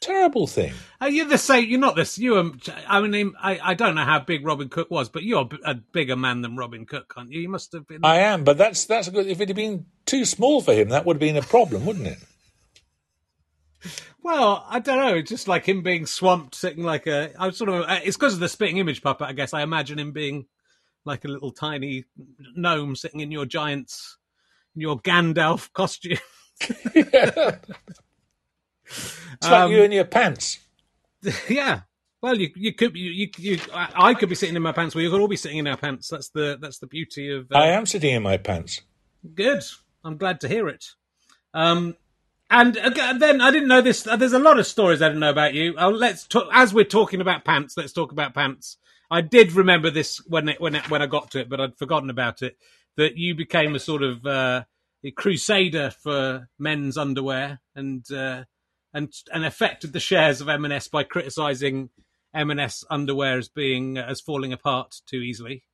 [0.00, 0.72] terrible thing.
[1.02, 1.68] Uh, you're the same.
[1.68, 2.18] You're not this.
[2.18, 2.38] You.
[2.38, 5.74] Um, I mean, I, I don't know how big Robin Cook was, but you're a
[5.74, 7.42] bigger man than Robin Cook, aren't you?
[7.42, 8.00] You must have been.
[8.02, 9.26] I am, but that's that's good.
[9.26, 12.06] If it had been too small for him, that would have been a problem, wouldn't
[12.06, 12.18] it?
[14.22, 15.14] Well, I don't know.
[15.16, 17.32] It's just like him being swamped, sitting like a.
[17.38, 17.82] I was sort of.
[17.82, 19.52] Uh, it's because of the spitting image puppet, I guess.
[19.52, 20.46] I imagine him being
[21.04, 22.04] like a little tiny
[22.54, 24.18] gnome sitting in your giant's,
[24.76, 26.18] in your Gandalf costume.
[26.94, 27.56] yeah.
[28.84, 30.58] It's like you um, in your pants.
[31.48, 31.82] Yeah.
[32.20, 34.94] Well, you you could you, you, you I could be sitting in my pants.
[34.94, 36.08] We could all be sitting in our pants.
[36.08, 37.50] That's the that's the beauty of.
[37.50, 38.80] Uh, I am sitting in my pants.
[39.34, 39.62] Good.
[40.04, 40.84] I'm glad to hear it.
[41.54, 41.96] Um,
[42.52, 44.06] and then I didn't know this.
[44.06, 45.72] Uh, there's a lot of stories I didn't know about you.
[45.72, 47.76] Let's talk as we're talking about pants.
[47.76, 48.76] Let's talk about pants.
[49.10, 51.76] I did remember this when it, when it, when I got to it, but I'd
[51.76, 52.56] forgotten about it.
[52.96, 54.64] That you became a sort of uh,
[55.02, 58.44] a crusader for men's underwear, and uh,
[58.92, 61.88] and and affected the shares of M&S by criticising
[62.34, 65.64] M&S underwear as being as falling apart too easily.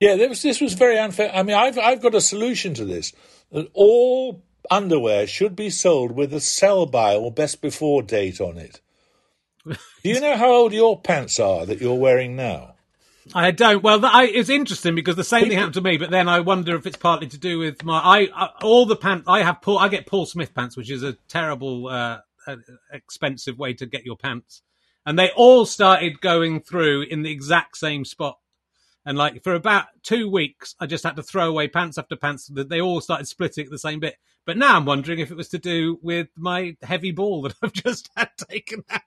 [0.00, 1.32] Yeah, was, this was very unfair.
[1.34, 3.12] I mean, I've I've got a solution to this.
[3.50, 8.58] That all underwear should be sold with a sell by or best before date on
[8.58, 8.80] it.
[9.64, 12.74] Do you know how old your pants are that you're wearing now?
[13.34, 13.82] I don't.
[13.82, 16.74] Well, I, it's interesting because the same thing happened to me, but then I wonder
[16.76, 17.98] if it's partly to do with my.
[17.98, 19.60] I, I all the pants I have.
[19.60, 22.18] Paul, I get Paul Smith pants, which is a terrible uh,
[22.92, 24.62] expensive way to get your pants.
[25.04, 28.38] And they all started going through in the exact same spot.
[29.06, 32.50] And like for about two weeks, I just had to throw away pants after pants.
[32.52, 34.16] They all started splitting at the same bit.
[34.44, 37.72] But now I'm wondering if it was to do with my heavy ball that I've
[37.72, 39.02] just had taken out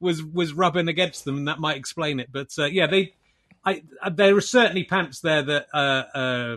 [0.00, 2.28] was was rubbing against them, and that might explain it.
[2.30, 3.14] But uh, yeah, they,
[3.64, 6.56] I, there are certainly pants there that uh, uh,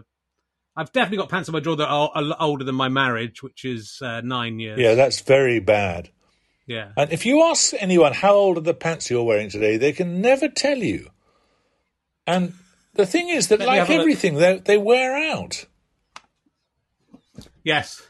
[0.75, 3.65] I've definitely got pants in my drawer that are, are older than my marriage, which
[3.65, 4.77] is uh, nine years.
[4.79, 6.09] Yeah, that's very bad.
[6.67, 6.91] Yeah.
[6.95, 10.21] And if you ask anyone how old are the pants you're wearing today, they can
[10.21, 11.09] never tell you.
[12.27, 12.53] And
[12.97, 15.65] the thing is that, Let like everything, they, they wear out.
[17.63, 18.09] Yes.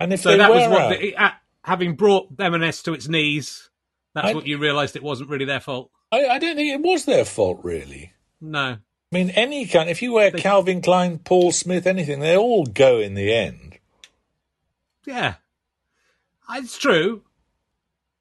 [0.00, 1.30] And if so that was what out, the, uh,
[1.62, 3.70] having brought M&S to its knees,
[4.14, 5.90] that's I, what you realised it wasn't really their fault.
[6.10, 8.12] I, I, don't think it was their fault, really.
[8.40, 8.60] No.
[8.60, 8.78] I
[9.12, 9.88] mean, any kind.
[9.88, 13.78] If you wear they, Calvin Klein, Paul Smith, anything, they all go in the end.
[15.06, 15.34] Yeah,
[16.50, 17.22] it's true,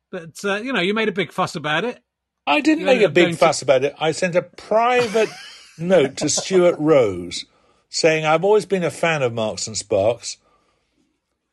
[0.10, 2.02] but uh, you know, you made a big fuss about it.
[2.48, 3.66] I didn't you make a big fuss to...
[3.66, 3.94] about it.
[4.00, 5.30] I sent a private
[5.78, 7.46] note to Stuart Rose
[7.90, 10.38] saying I've always been a fan of Marks and Sparks,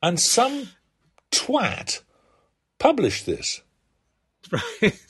[0.02, 0.68] and some
[1.30, 2.02] twat
[2.78, 3.60] published this.
[4.52, 5.00] Right.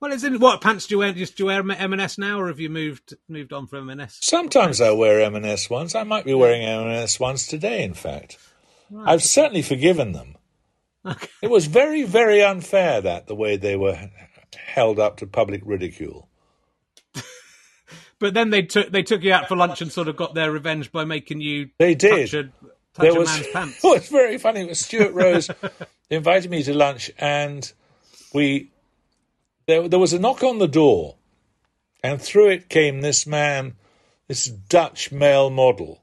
[0.00, 1.14] Well, is it what pants do you wear?
[1.14, 4.18] Do you wear M&S now, or have you moved moved on from M&S?
[4.20, 5.94] Sometimes I wear M&S ones.
[5.94, 8.36] I might be wearing M&S ones today, in fact.
[8.90, 9.12] Right.
[9.12, 10.33] I've certainly forgiven them.
[11.04, 11.28] Okay.
[11.42, 14.10] It was very, very unfair that the way they were
[14.56, 16.28] held up to public ridicule.
[18.18, 20.50] but then they took they took you out for lunch and sort of got their
[20.50, 22.52] revenge by making you they did touch a, touch
[22.96, 23.84] there was, man's pants.
[23.84, 24.60] It was very funny.
[24.60, 25.50] It was Stuart Rose
[26.08, 27.70] invited me to lunch, and
[28.32, 28.70] we
[29.66, 31.16] there, there was a knock on the door,
[32.02, 33.76] and through it came this man,
[34.28, 36.02] this Dutch male model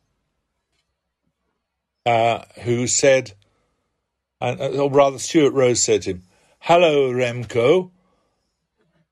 [2.06, 3.34] uh, who said,
[4.42, 6.24] uh, or rather, Stuart Rose said to him,
[6.60, 7.92] Hello, Remco.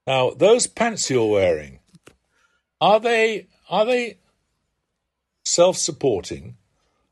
[0.08, 1.80] Now, those pants you're wearing,
[2.82, 4.18] are they are they
[5.46, 6.56] self-supporting?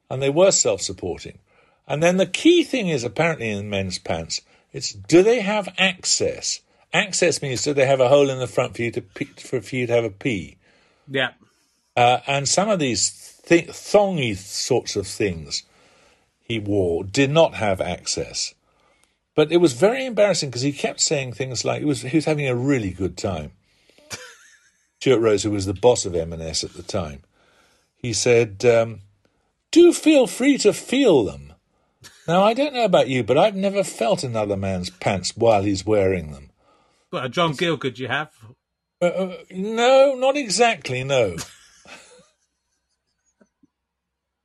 [0.09, 1.39] And they were self-supporting.
[1.87, 4.41] And then the key thing is apparently in men's pants,
[4.73, 6.61] it's do they have access?
[6.93, 9.61] Access means do they have a hole in the front for you to pee, for,
[9.61, 10.57] for you to have a pee?
[11.07, 11.31] Yeah.
[11.95, 15.63] Uh, and some of these th- thongy sorts of things
[16.47, 18.53] he wore did not have access.
[19.35, 22.25] But it was very embarrassing because he kept saying things like he was he was
[22.25, 23.51] having a really good time.
[24.99, 27.21] Stuart Rose, who was the boss of M&S at the time,
[27.97, 29.01] he said, um,
[29.71, 31.53] "Do feel free to feel them."
[32.27, 35.85] Now I don't know about you, but I've never felt another man's pants while he's
[35.85, 36.49] wearing them.
[37.11, 38.31] But a John Gill could you have?
[39.01, 41.03] Uh, uh, no, not exactly.
[41.03, 41.35] No.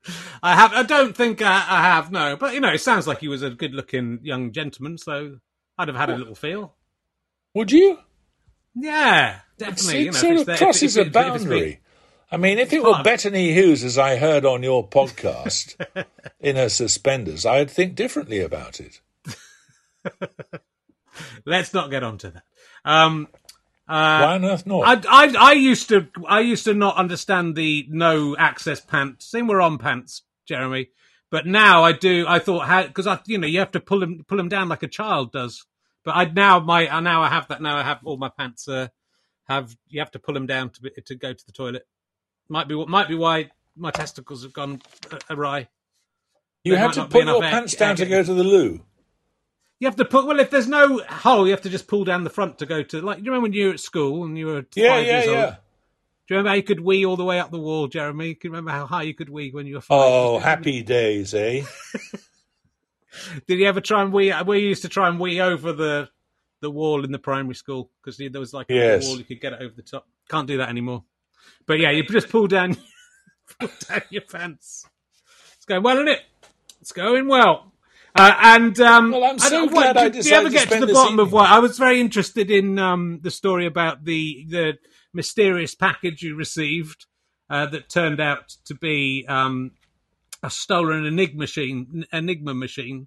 [0.43, 0.73] I have.
[0.73, 2.11] I don't think I, I have.
[2.11, 5.39] No, but you know, it sounds like he was a good-looking young gentleman, so
[5.79, 6.75] I'd have had a little feel.
[7.55, 7.99] Would you?
[8.75, 9.95] Yeah, definitely.
[9.95, 11.79] it you know, sort of crosses a it- it's been- boundary.
[12.31, 13.05] I mean, if it were fine.
[13.05, 15.77] Bettany Hughes, as I heard on your podcast,
[16.41, 19.03] in her suspenders, I'd think differently about it.
[21.45, 22.43] Let's not get onto that.
[22.87, 23.29] Um,
[23.93, 25.07] Why on earth not?
[25.07, 29.27] I, I, I used to, I used to not understand the no access pants.
[29.27, 30.89] Same were on pants, Jeremy.
[31.31, 32.25] But now I do.
[32.27, 34.69] I thought how because I, you know, you have to pull them, pull them down
[34.69, 35.67] like a child does.
[36.05, 37.63] But I now my, I now I have that.
[37.63, 38.67] Now I have all my pants.
[38.67, 38.89] Uh,
[39.45, 41.87] have you have to pull them down to be, to go to the toilet?
[42.49, 44.81] Might be what might be why my testicles have gone
[45.11, 45.69] uh, awry.
[46.65, 48.35] you there had to not be put enough your air- pants down to go to
[48.35, 48.85] the loo.
[49.83, 52.23] You have to put well if there's no hole, you have to just pull down
[52.23, 53.01] the front to go to.
[53.03, 55.11] Like do you remember when you were at school and you were Yeah, five yeah,
[55.11, 55.49] years old?
[55.49, 55.57] yeah.
[56.29, 58.37] Do you remember how you could wee all the way up the wall, Jeremy?
[58.37, 60.15] Can you remember how high you could wee when you were five?
[60.15, 61.65] Oh, happy days, eh?
[63.49, 64.33] Did you ever try and wee?
[64.47, 66.09] We used to try and wee over the
[66.61, 69.05] the wall in the primary school because there was like a Yes.
[69.05, 70.07] wall you could get it over the top.
[70.29, 71.03] Can't do that anymore.
[71.67, 72.77] But yeah, you just pull down,
[73.59, 74.87] pull down your pants.
[75.57, 76.21] It's going well, isn't it?
[76.81, 77.72] It's going well.
[78.15, 80.67] Uh, and um, Well, I'm I so don't- glad I did you ever get to
[80.69, 81.35] spend the bottom of evening.
[81.41, 84.79] what I was very interested in um, the story about the the
[85.15, 87.07] mysterious package you received
[87.51, 89.73] uh, that turned out to be um,
[90.43, 93.07] a stolen enigma machine, enigma machine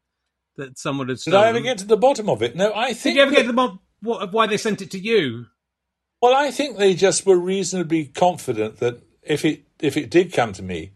[0.58, 1.34] that someone had Did.
[1.34, 2.56] I ever get to the bottom of it?
[2.56, 3.04] No, I think.
[3.04, 5.46] Did you ever that- get to the bottom of why they sent it to you?
[6.22, 10.54] Well, I think they just were reasonably confident that if it if it did come
[10.54, 10.92] to me,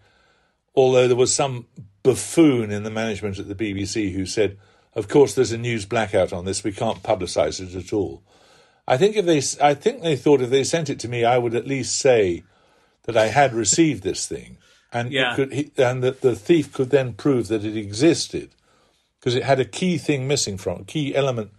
[0.75, 1.67] although there was some
[2.03, 4.57] buffoon in the management at the BBC who said,
[4.93, 6.63] "Of course, there's a news blackout on this.
[6.63, 8.23] We can't publicise it at all."
[8.87, 11.37] I think if they, I think they thought if they sent it to me, I
[11.37, 12.43] would at least say
[13.03, 14.57] that I had received this thing,
[14.91, 15.35] and Yeah.
[15.35, 18.49] could, and that the thief could then prove that it existed
[19.19, 21.51] because it had a key thing missing from a key element.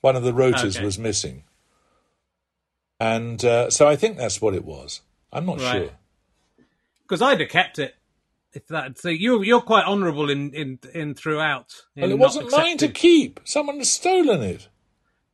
[0.00, 0.84] One of the rotors Okay.
[0.84, 1.44] was missing.
[3.00, 5.00] And uh, so I think that's what it was.
[5.32, 5.72] I'm not Right.
[5.88, 5.90] sure.
[7.02, 7.94] Because I'd have kept it.
[8.54, 11.74] If that, so you you're quite honourable in in in throughout.
[11.96, 13.40] Well, it wasn't mine to keep.
[13.44, 14.68] Someone has stolen it.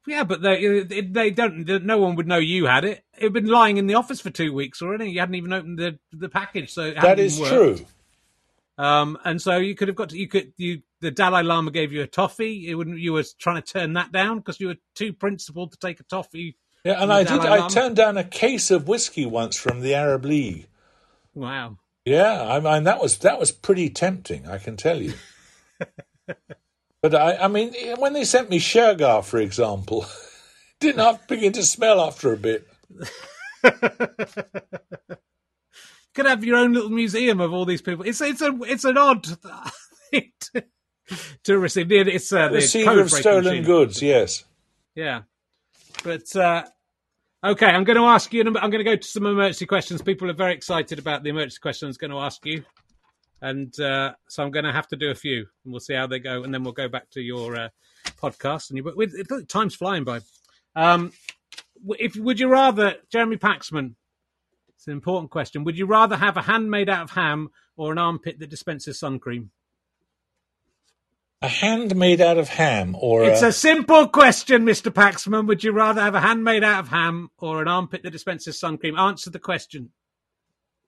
[0.07, 1.67] Yeah, but they they don't.
[1.85, 3.05] No one would know you had it.
[3.19, 5.11] It had been lying in the office for two weeks already.
[5.11, 7.53] You hadn't even opened the the package, so That is worked.
[7.53, 7.87] true.
[8.79, 11.93] Um, and so you could have got to, you could you the Dalai Lama gave
[11.93, 12.67] you a toffee.
[12.69, 15.79] It wouldn't you were trying to turn that down because you were too principled to
[15.79, 16.57] take a toffee.
[16.83, 17.43] Yeah, and I did.
[17.43, 20.67] Dalai I turned down a case of whiskey once from the Arab League.
[21.35, 21.77] Wow.
[22.05, 25.15] Yeah, I mean that was that was pretty tempting, I can tell you.
[27.03, 30.07] but I, I mean, when they sent me Shergar, for example,
[30.81, 32.67] didn't have begin to smell after a bit.
[36.15, 38.05] could have your own little museum of all these people.
[38.07, 39.27] It's it's a it's an odd
[40.11, 40.65] thing to,
[41.45, 41.93] to receive.
[41.93, 43.65] It's uh, the Receiver of stolen machine.
[43.65, 44.01] goods.
[44.01, 44.45] Yes.
[44.95, 45.23] Yeah,
[46.03, 46.65] but uh,
[47.45, 47.67] okay.
[47.67, 48.43] I'm going to ask you.
[48.43, 50.03] I'm going to go to some emergency questions.
[50.03, 51.97] People are very excited about the emergency questions.
[51.97, 52.65] I'm going to ask you,
[53.43, 56.07] and uh, so I'm going to have to do a few, and we'll see how
[56.07, 57.69] they go, and then we'll go back to your uh,
[58.21, 58.71] podcast.
[58.71, 60.21] And you, with, it, time's flying by.
[60.77, 61.13] Um,
[61.99, 63.95] if would you rather, Jeremy Paxman?
[64.75, 65.65] It's an important question.
[65.65, 68.99] Would you rather have a hand made out of ham or an armpit that dispenses
[68.99, 69.51] sun cream?
[71.43, 74.93] A hand made out of ham, or It's a, a simple question, Mr.
[74.93, 75.47] Paxman.
[75.47, 78.61] Would you rather have a hand made out of ham or an armpit that dispenses
[78.61, 78.99] sun cream?
[78.99, 79.91] Answer the question.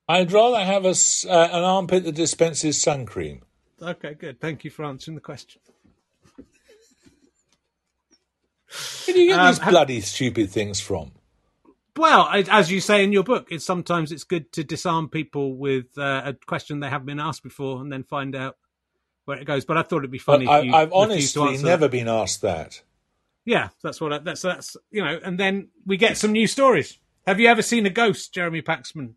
[0.09, 3.43] I'd rather have a uh, an armpit that dispenses sun cream.
[3.81, 4.41] Okay, good.
[4.41, 5.63] Thank you for answering the question.
[9.07, 11.13] Where do you get Um, these have- bloody stupid things from?
[11.97, 15.97] Well, as you say in your book, it's sometimes it's good to disarm people with
[15.99, 18.57] uh, a question they haven't been asked before and then find out
[19.25, 19.65] where it goes.
[19.65, 20.47] But I thought it'd be funny.
[20.47, 21.91] I, if you I've refused to honestly never that.
[21.93, 22.83] been asked that.
[23.45, 24.13] Yeah, that's what.
[24.13, 26.99] I, that's that's you know, and then we get some new stories.
[27.27, 29.15] Have you ever seen a ghost, Jeremy Paxman?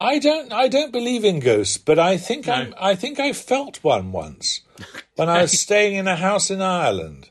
[0.00, 0.52] I don't.
[0.52, 2.52] I don't believe in ghosts, but I think No.
[2.54, 4.60] I'm, I think I felt one once
[5.16, 7.30] when I was staying in a house in Ireland,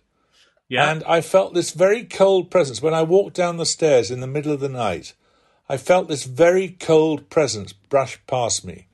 [0.69, 4.27] and I felt this very cold presence when I walked down the stairs in the
[4.27, 5.13] middle of the night.
[5.69, 8.87] I felt this very cold presence brush past me,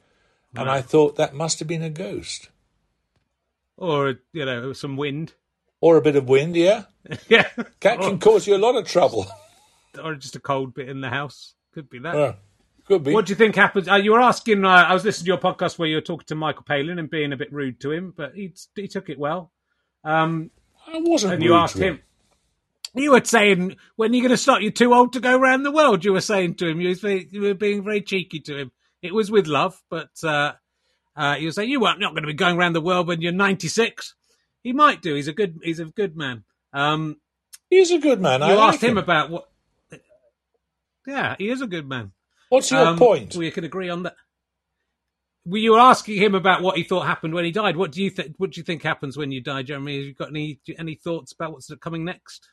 [0.55, 2.49] and I thought that must have been a ghost.
[3.77, 5.33] Or you know some wind.
[5.81, 6.83] Or a bit of wind, yeah.
[7.27, 7.49] yeah,
[7.81, 9.27] That can cause you a lot of trouble.
[10.01, 11.55] or just a cold bit in the house.
[11.73, 12.15] Could be that.
[12.15, 12.33] Yeah,
[12.85, 13.13] could be.
[13.13, 13.89] What do you think happens?
[13.89, 14.63] Uh, you were asking.
[14.63, 17.09] Uh, I was listening to your podcast where you were talking to Michael Palin and
[17.09, 19.51] being a bit rude to him, but he he took it well.
[20.03, 20.51] Um,
[20.87, 21.99] I wasn't and you asked to him.
[22.95, 24.61] You were saying, "When are you going to stop?
[24.61, 26.79] You're too old to go around the world." You were saying to him.
[26.79, 28.71] You, was you were being very cheeky to him.
[29.01, 30.53] It was with love, but uh,
[31.15, 33.21] uh, you were saying you weren't not going to be going around the world when
[33.21, 34.15] you're 96.
[34.63, 35.15] He might do.
[35.15, 35.59] He's a good.
[35.63, 36.43] He's a good man.
[36.73, 37.17] Um,
[37.69, 38.41] He's a good man.
[38.41, 39.49] you I like asked him about what.
[41.05, 42.11] Yeah, he is a good man.
[42.49, 43.35] What's your Um, point?
[43.35, 44.15] We can agree on that.
[45.45, 47.75] Well, you were asking him about what he thought happened when he died.
[47.75, 48.35] What do you think?
[48.37, 49.97] What do you think happens when you die, Jeremy?
[49.97, 52.47] Have you got any any thoughts about what's coming next?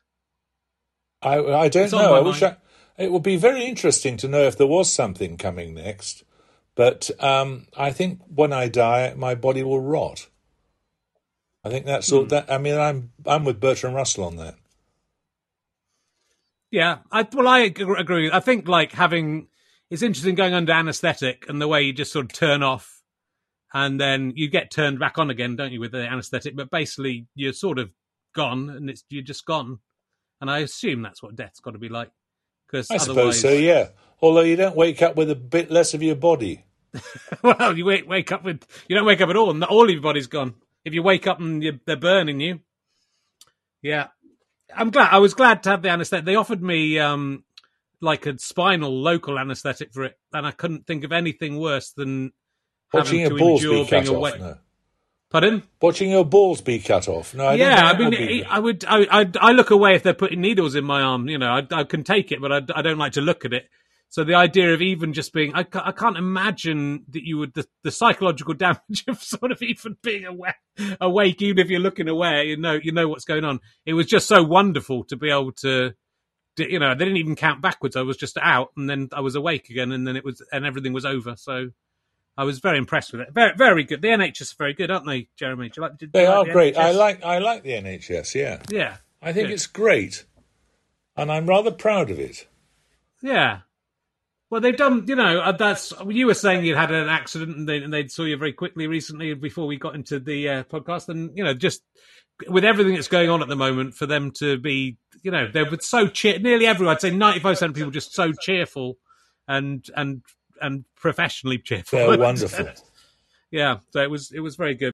[1.22, 2.14] I, I don't It's know.
[2.14, 2.42] I wish.
[2.42, 2.56] I,
[2.98, 6.24] it would be very interesting to know if there was something coming next.
[6.80, 10.28] But um, I think when I die, my body will rot.
[11.62, 12.24] I think that's all.
[12.24, 14.54] That I mean, I'm I'm with Bertrand Russell on that.
[16.70, 18.30] Yeah, I, well, I agree.
[18.32, 19.48] I think like having
[19.90, 23.02] it's interesting going under anaesthetic and the way you just sort of turn off,
[23.74, 26.56] and then you get turned back on again, don't you, with the anaesthetic?
[26.56, 27.90] But basically, you're sort of
[28.34, 29.80] gone, and it's you're just gone.
[30.40, 32.10] And I assume that's what death's got to be like.
[32.66, 33.50] Because I otherwise, suppose so.
[33.50, 33.88] Yeah.
[34.22, 36.64] Although you don't wake up with a bit less of your body.
[37.42, 39.90] well, you wake wake up with you don't wake up at all, and all of
[39.90, 40.54] your body's gone.
[40.84, 42.60] If you wake up and you they're burning you,
[43.82, 44.08] yeah.
[44.74, 45.12] I'm glad.
[45.12, 46.24] I was glad to have the anaesthetic.
[46.24, 47.44] They offered me um
[48.00, 52.32] like a spinal local anaesthetic for it, and I couldn't think of anything worse than
[52.92, 54.38] Watching having your balls be cut off.
[54.38, 54.56] No.
[55.30, 55.62] Pardon?
[55.80, 57.34] Watching your balls be cut off.
[57.34, 60.40] No, I yeah, I mean, I would, I, I, I look away if they're putting
[60.40, 61.28] needles in my arm.
[61.28, 63.52] You know, I, I can take it, but I, I don't like to look at
[63.52, 63.68] it.
[64.10, 67.64] So the idea of even just being, I, I can't imagine that you would the,
[67.84, 70.54] the psychological damage of sort of even being awake,
[71.00, 73.60] awake, even if you're looking away, you know, you know what's going on.
[73.86, 75.92] It was just so wonderful to be able to,
[76.56, 77.94] to, you know, they didn't even count backwards.
[77.94, 80.66] I was just out, and then I was awake again, and then it was, and
[80.66, 81.36] everything was over.
[81.36, 81.70] So.
[82.36, 83.34] I was very impressed with it.
[83.34, 84.00] Very, very good.
[84.00, 85.68] The NHS are very good, aren't they, Jeremy?
[85.68, 85.98] Do you like?
[85.98, 86.76] do you They like are the great.
[86.78, 88.34] I like I like the NHS.
[88.34, 89.54] Yeah, Yeah, I think Good.
[89.54, 90.24] it's great,
[91.16, 92.46] and I'm rather proud of it.
[93.20, 93.58] Yeah.
[94.50, 95.04] Well, they've done.
[95.06, 98.08] You know, uh, that's you were saying you'd had an accident, and they and they
[98.08, 101.54] saw you very quickly recently before we got into the uh, podcast, and you know,
[101.54, 101.82] just
[102.48, 105.62] with everything that's going on at the moment, for them to be, you know, they
[105.62, 106.40] were so cheer.
[106.40, 108.98] Nearly everyone, I'd say, ninety five percent of people, just so cheerful,
[109.46, 110.22] and and
[110.60, 112.00] and professionally cheerful.
[112.00, 112.70] They're wonderful.
[113.52, 114.92] yeah, so it was it was very good.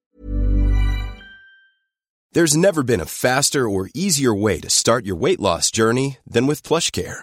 [2.32, 6.46] There's never been a faster or easier way to start your weight loss journey than
[6.46, 7.22] with PlushCare.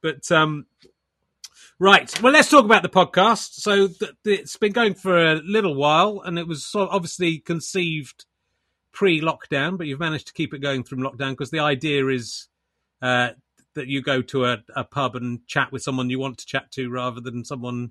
[0.00, 0.66] But um,
[1.78, 3.54] right, well, let's talk about the podcast.
[3.54, 7.38] So th- th- it's been going for a little while, and it was so obviously
[7.38, 8.24] conceived
[8.92, 12.48] pre-lockdown, but you've managed to keep it going through lockdown because the idea is
[13.02, 13.30] uh,
[13.74, 16.70] that you go to a, a pub and chat with someone you want to chat
[16.72, 17.90] to, rather than someone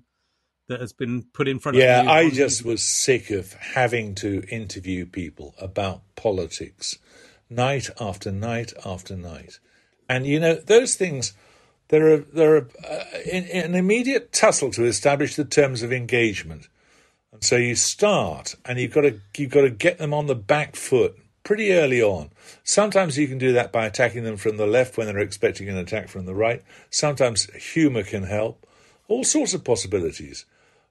[0.68, 2.10] that has been put in front Yeah, of you.
[2.10, 6.98] Yeah, I on- just was sick of having to interview people about politics
[7.50, 9.58] night after night after night.
[10.08, 11.34] And you know, those things,
[11.88, 15.92] there are there are uh, in, in an immediate tussle to establish the terms of
[15.92, 16.68] engagement.
[17.32, 20.34] And so you start, and you've got to you've got to get them on the
[20.34, 21.18] back foot
[21.48, 22.30] pretty early on.
[22.62, 25.78] Sometimes you can do that by attacking them from the left when they're expecting an
[25.78, 26.62] attack from the right.
[26.90, 28.66] Sometimes humour can help.
[29.08, 30.44] All sorts of possibilities.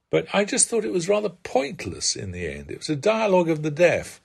[0.09, 2.71] But I just thought it was rather pointless in the end.
[2.71, 4.21] It was a dialogue of the deaf.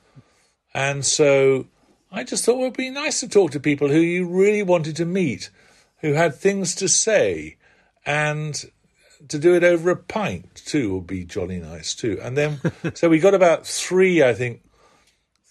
[0.73, 1.67] And so
[2.13, 4.97] I just thought it would be nice to talk to people who you really wanted
[4.97, 5.49] to meet,
[6.01, 7.57] who had things to say,
[8.05, 8.63] and
[9.29, 12.19] to do it over a pint too would be jolly nice too.
[12.21, 12.61] And then,
[12.95, 14.63] so we got about three, I think,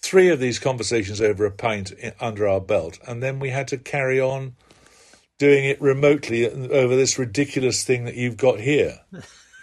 [0.00, 3.78] three of these conversations over a pint under our belt, and then we had to
[3.78, 4.54] carry on
[5.38, 9.00] doing it remotely uh, over this ridiculous thing that you've got here.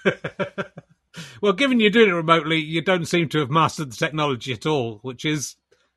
[1.42, 4.66] well, given you're doing it remotely, you don't seem to have mastered the technology at
[4.66, 5.56] all, which is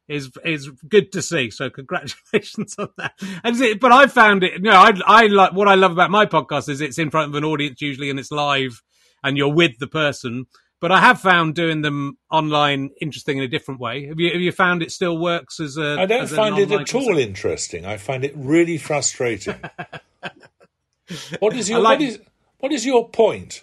[0.08, 1.50] is is good to see.
[1.50, 3.12] So congratulations on that.
[3.44, 4.54] And it, but I found it.
[4.54, 7.30] You know, I I like what I love about my podcast is it's in front
[7.30, 8.82] of an audience usually, and it's live,
[9.22, 10.46] and you're with the person.
[10.80, 14.08] But I have found doing them online interesting in a different way.
[14.08, 15.96] Have you have you found it still works as a?
[16.00, 17.86] I don't find it at all interesting.
[17.86, 19.60] I find it really frustrating.
[21.38, 22.18] what is your like- what is
[22.58, 23.62] what is your point?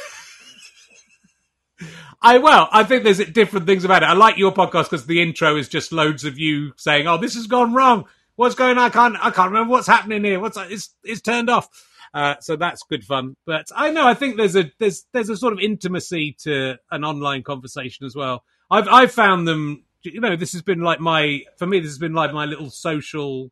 [2.25, 4.07] I well, I think there's different things about it.
[4.07, 7.35] I like your podcast because the intro is just loads of you saying, "Oh, this
[7.35, 8.07] has gone wrong.
[8.37, 8.85] What's going on?
[8.87, 10.41] I can't, I can't remember what's happening here.
[10.41, 11.69] What's it's it's turned off."
[12.15, 13.37] Uh, so that's good fun.
[13.45, 17.05] But I know I think there's a there's there's a sort of intimacy to an
[17.05, 18.43] online conversation as well.
[18.71, 19.85] I've I've found them.
[20.03, 21.81] You know, this has been like my for me.
[21.81, 23.51] This has been like my little social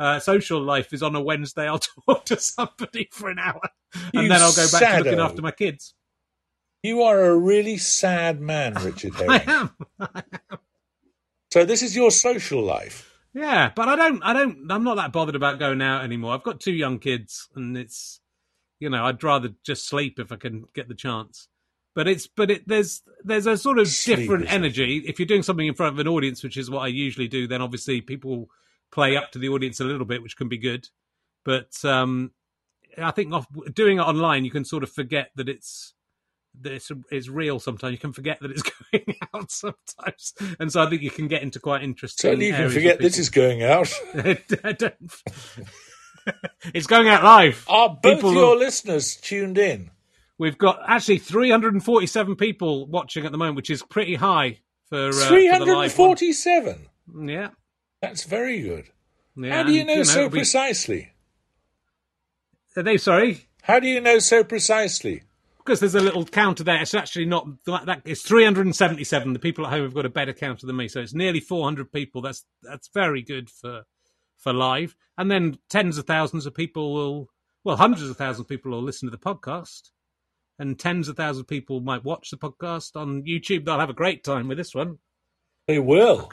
[0.00, 0.92] uh, social life.
[0.92, 1.68] Is on a Wednesday.
[1.68, 1.78] I'll
[2.08, 3.60] talk to somebody for an hour,
[4.12, 5.94] and You then I'll go back to looking after my kids.
[6.82, 9.70] You are a really sad man, Richard I Herring.
[10.00, 10.12] am.
[11.52, 13.08] so this is your social life.
[13.34, 16.34] Yeah, but I don't, I don't, I'm not that bothered about going out anymore.
[16.34, 18.20] I've got two young kids, and it's,
[18.78, 21.48] you know, I'd rather just sleep if I can get the chance.
[21.94, 25.04] But it's, but it, there's, there's a sort of Sleep different energy.
[25.06, 27.46] If you're doing something in front of an audience, which is what I usually do,
[27.46, 28.48] then obviously people
[28.90, 30.88] play up to the audience a little bit, which can be good.
[31.44, 32.32] But um,
[32.98, 35.94] I think off, doing it online, you can sort of forget that it's
[36.64, 37.58] it's, it's real.
[37.58, 41.28] Sometimes you can forget that it's going out sometimes, and so I think you can
[41.28, 42.28] get into quite interesting.
[42.30, 43.92] Certainly, you can forget this is going out.
[44.14, 44.58] people.
[44.64, 45.22] I don't-
[46.72, 47.64] it's going out live.
[47.68, 49.90] Are both People your will- listeners tuned in?
[50.38, 55.12] We've got actually 347 people watching at the moment, which is pretty high for uh,
[55.12, 55.84] for the live hundred one.
[55.84, 56.86] and forty-seven.
[57.26, 57.48] Yeah.
[58.00, 58.86] That's very good.
[59.36, 59.54] yeah.
[59.56, 61.10] How do you and, know, so be- precisely?
[62.76, 63.46] Are they sorry?
[63.62, 65.22] How do you know so precisely?
[65.64, 66.82] Because there's a little counter there.
[66.82, 67.86] It's actually not that.
[67.86, 69.32] that it's 377.
[69.32, 71.92] The people at home have got a better counter than me, so it's nearly 400
[71.92, 72.20] people.
[72.20, 73.84] That's that's very good for
[74.36, 74.96] for live.
[75.16, 77.28] And then tens of thousands of people will,
[77.64, 79.90] well, hundreds of thousands of people will listen to the podcast,
[80.58, 83.64] and tens of thousands of people might watch the podcast on YouTube.
[83.64, 84.98] They'll have a great time with this one.
[85.68, 86.30] They will.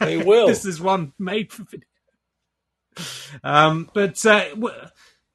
[0.00, 0.46] they will.
[0.48, 1.86] this is one made for video.
[3.42, 4.50] Um, but uh,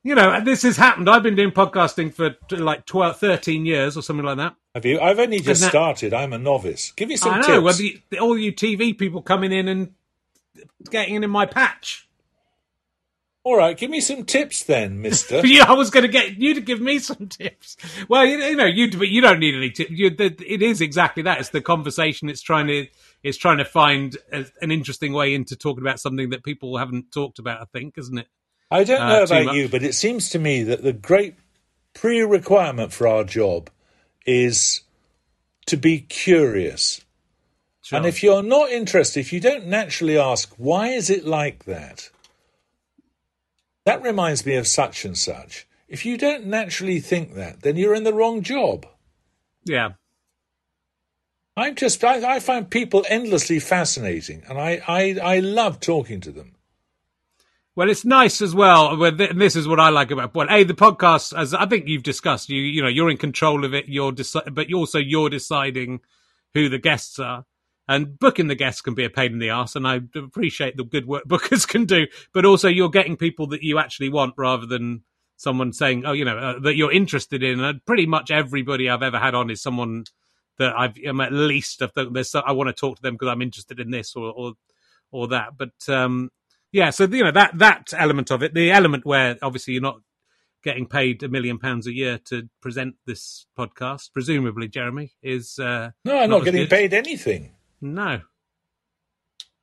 [0.07, 1.09] you know, this has happened.
[1.09, 4.55] I've been doing podcasting for like 12, 13 years or something like that.
[4.73, 5.01] Have you?
[5.01, 6.13] I've only just that- started.
[6.13, 6.91] I'm a novice.
[6.91, 7.47] Give me some I know.
[7.47, 7.61] tips.
[7.61, 9.93] Well, the, the, all you TV people coming in and
[10.89, 12.07] getting in my patch.
[13.43, 15.41] All right, give me some tips then, Mister.
[15.45, 17.75] yeah, I was going to get you to give me some tips.
[18.07, 19.91] Well, you, you know, you but you don't need any tips.
[19.91, 21.39] It is exactly that.
[21.39, 22.29] It's the conversation.
[22.29, 22.87] It's trying to
[23.23, 27.11] it's trying to find a, an interesting way into talking about something that people haven't
[27.11, 27.61] talked about.
[27.61, 28.27] I think, isn't it?
[28.69, 29.55] I don't Uh, know about much.
[29.55, 31.35] you, but it seems to me that the great
[31.93, 33.69] pre-requirement for our job
[34.25, 34.81] is
[35.67, 37.01] to be curious.
[37.81, 37.97] Sure.
[37.97, 42.09] And if you're not interested, if you don't naturally ask, why is it like that?
[43.85, 45.65] That reminds me of such and such.
[45.87, 48.85] If you don't naturally think that, then you're in the wrong job.
[49.63, 49.93] yeah,
[51.55, 56.31] I'm just, I, I find people endlessly fascinating, and I, I, I love talking to
[56.31, 56.53] them.
[57.77, 59.03] Well, it's nice as well.
[59.03, 61.37] And this is what I like about well, a the podcast.
[61.37, 63.87] As I think you've discussed, you you know you're in control of it.
[63.87, 65.99] You're deci- but also you're deciding
[66.55, 67.45] who the guests are,
[67.87, 69.75] and booking the guests can be a pain in the ass.
[69.75, 73.61] And I appreciate the good work bookers can do, but also you're getting people that
[73.61, 75.03] you actually want rather than
[75.35, 77.59] someone saying, oh, you know, uh, that you're interested in.
[77.59, 80.05] And pretty much everybody I've ever had on is someone
[80.57, 83.79] that I've am at least the, I want to talk to them because I'm interested
[83.79, 84.53] in this or or
[85.11, 85.59] or that.
[85.59, 86.31] But um,
[86.71, 90.01] yeah, so you know that that element of it, the element where obviously you're not
[90.63, 95.91] getting paid a million pounds a year to present this podcast, presumably, Jeremy is uh,
[96.03, 96.69] No, I'm not, as getting good.
[96.69, 97.51] paid anything.
[97.79, 98.21] No,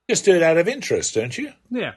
[0.09, 1.53] Just do it out of interest, don't you?
[1.71, 1.93] yeah.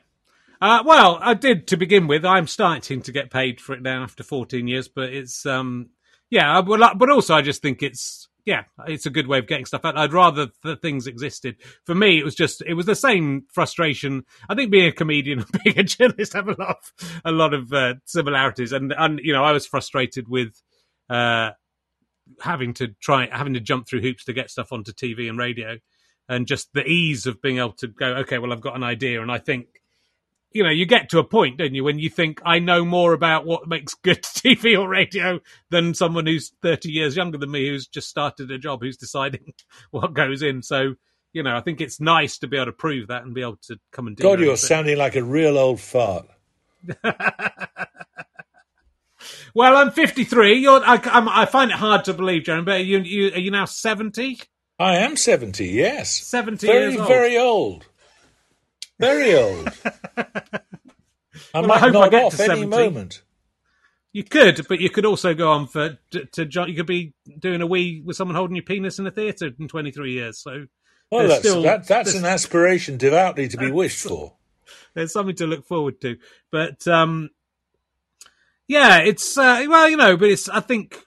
[0.60, 2.26] Uh, well, I did to begin with.
[2.26, 5.91] I'm starting to get paid for it now after 14 years, but it's um,
[6.32, 9.84] yeah, but also I just think it's yeah, it's a good way of getting stuff
[9.84, 9.98] out.
[9.98, 11.58] I'd rather the things existed.
[11.86, 14.24] For me, it was just it was the same frustration.
[14.48, 17.54] I think being a comedian and being a journalist have a lot of, a lot
[17.54, 20.62] of uh, similarities, and and you know I was frustrated with.
[21.10, 21.52] Uh,
[22.41, 25.78] having to try having to jump through hoops to get stuff onto TV and radio,
[26.28, 29.22] and just the ease of being able to go, okay, well, I've got an idea,
[29.22, 29.68] and I think,
[30.52, 33.14] you know, you get to a point, don't you, when you think I know more
[33.14, 35.39] about what makes good TV or radio
[35.70, 39.54] than someone who's thirty years younger than me, who's just started a job, who's deciding
[39.91, 40.62] what goes in.
[40.62, 40.95] So.
[41.34, 43.60] You know, I think it's nice to be able to prove that and be able
[43.68, 44.24] to come and do.
[44.24, 46.26] God, you're sounding like a real old fart.
[49.54, 50.60] Well, I'm 53.
[50.60, 53.39] You're, I, I'm, I find it hard to believe, Jeremy, but are you, you, are
[53.39, 54.39] you now 70?
[54.80, 56.12] I am 70, yes.
[56.12, 57.08] 70 very, years old.
[57.08, 57.86] Very old.
[59.00, 59.70] Very old.
[60.18, 60.24] I
[61.54, 62.68] Well, I might hope I get off to any 70.
[62.68, 63.22] moment.
[64.12, 67.62] You could, but you could also go on for to, to you could be doing
[67.62, 70.39] a wee with someone holding your penis in a theatre in 23 years.
[70.39, 70.66] So
[71.12, 74.34] Well, that's, still- that, that's an aspiration devoutly to be wished for.
[74.95, 76.18] there's something to look forward to.
[76.52, 77.30] But um,
[78.68, 80.98] yeah, it's uh, well, you know, but it's I think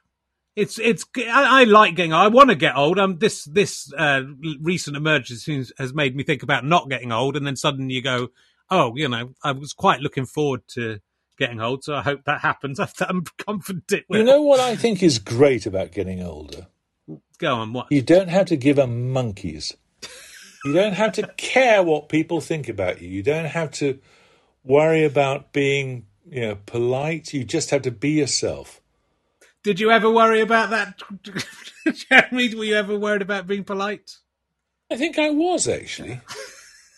[0.60, 2.12] it's it's I, I like getting.
[2.12, 2.22] old.
[2.22, 2.98] I want to get old.
[2.98, 4.22] Um, this this uh,
[4.60, 8.28] recent emergence has- made me think about not getting old, and then suddenly you go,
[8.70, 11.00] oh, you know, I was quite looking forward to
[11.38, 12.78] getting old, so I hope that happens.
[13.00, 14.04] I'm confident.
[14.10, 16.66] You know what I think is great about getting older?
[17.38, 17.86] go on, what?
[17.90, 19.74] You don't have to give a monkeys.
[20.64, 23.08] You don't have to care what people think about you.
[23.08, 23.98] You don't have to
[24.62, 27.32] worry about being, you know, polite.
[27.32, 28.79] You just have to be yourself.
[29.62, 31.00] Did you ever worry about that,
[32.10, 32.54] Jeremy?
[32.54, 34.16] Were you ever worried about being polite?
[34.90, 36.20] I think I was actually.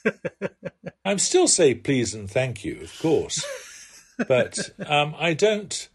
[1.04, 3.44] I'm still say please and thank you, of course,
[4.28, 5.88] but um, I don't.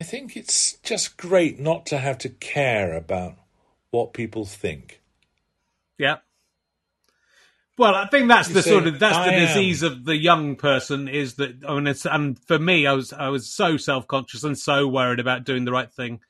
[0.00, 3.36] I think it's just great not to have to care about
[3.90, 5.00] what people think.
[5.98, 6.16] Yeah.
[7.76, 10.04] Well, I think that's You the say, sort of that's the "I am." disease of
[10.04, 13.52] the young person is that I mean, it's, and for me, I was I was
[13.52, 16.20] so self conscious and so worried about doing the right thing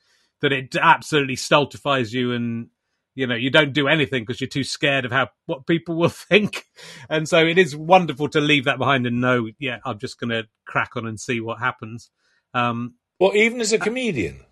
[0.41, 2.69] that it absolutely stultifies you, and
[3.13, 6.09] you know you don't do anything because you're too scared of how what people will
[6.09, 6.65] think,
[7.09, 10.31] and so it is wonderful to leave that behind and know, yeah, I'm just going
[10.31, 12.09] to crack on and see what happens.
[12.55, 14.45] Um, Well, even as a comedian,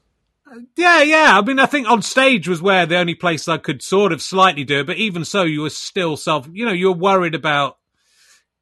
[0.75, 1.37] yeah, yeah.
[1.37, 4.21] I mean, I think on stage was where the only place I could sort of
[4.21, 6.47] slightly do it, but even so, you were still self.
[6.51, 7.77] You know, you're worried about,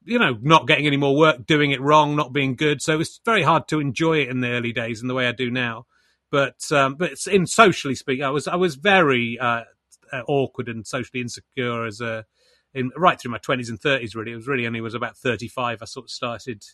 [0.04, 2.82] you know, not getting any more work, doing it wrong, not being good.
[2.82, 5.32] So it's very hard to enjoy it in the early days in the way I
[5.32, 5.86] do now.
[6.30, 9.64] But um, but in socially speaking, I was I was very uh,
[10.12, 12.24] uh, awkward and socially insecure as a
[12.72, 14.14] in right through my twenties and thirties.
[14.14, 16.64] Really, it was really only was about thirty five I sort of started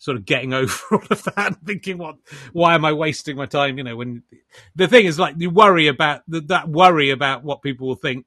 [0.00, 2.16] sort of getting over all of that and thinking what
[2.52, 3.78] why am i wasting my time?
[3.78, 4.24] You know when
[4.74, 8.26] the thing is like you worry about the, that worry about what people will think.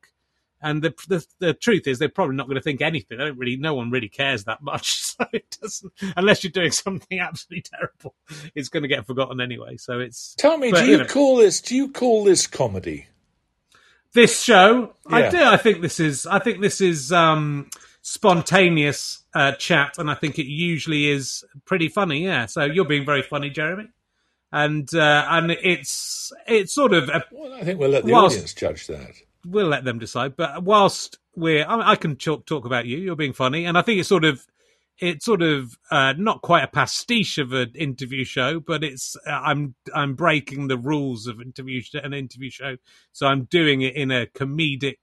[0.65, 3.17] And the, the the truth is they're probably not going to think anything.
[3.17, 5.03] They don't really no one really cares that much.
[5.13, 8.15] So it doesn't unless you're doing something absolutely terrible
[8.55, 9.77] it's going to get forgotten anyway.
[9.77, 11.61] So it's tell me, but, do you, know, call this?
[11.61, 13.05] Do you call this comedy?
[14.13, 14.93] this show?
[15.05, 15.43] I do.
[15.43, 17.69] I think this is i think this is um
[18.03, 23.05] spontaneous uh chat and i think it usually is pretty funny yeah so you're being
[23.05, 23.87] very funny jeremy
[24.51, 28.35] and uh and it's it's sort of a, Well, I think we'll let the Whilst-
[28.35, 29.11] audience judge that.
[29.45, 33.15] we'll let them decide but whilst we're i, I can talk, talk about you you're
[33.15, 34.45] being funny and i think it's sort of
[34.99, 39.31] it's sort of uh, not quite a pastiche of an interview show, but it's uh,
[39.31, 42.77] I'm I'm breaking the rules of interview an interview show,
[43.11, 44.99] so I'm doing it in a comedic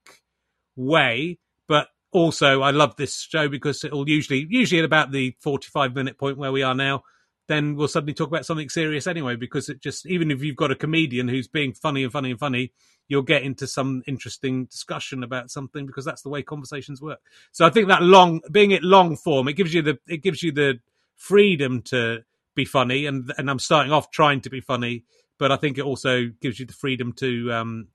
[0.77, 1.39] way.
[1.67, 6.17] But also, I love this show because it'll usually usually at about the 45 minute
[6.17, 7.03] point where we are now,
[7.47, 9.35] then we'll suddenly talk about something serious anyway.
[9.35, 12.39] Because it just even if you've got a comedian who's being funny and funny and
[12.39, 12.73] funny,
[13.07, 17.19] you'll get into some interesting discussion about something because that's the way conversations work.
[17.51, 20.43] So I think that long, being it long form, it gives you the it gives
[20.43, 20.79] you the
[21.15, 22.23] freedom to
[22.55, 25.05] be funny, and and I'm starting off trying to be funny,
[25.39, 27.87] but I think it also gives you the freedom to um,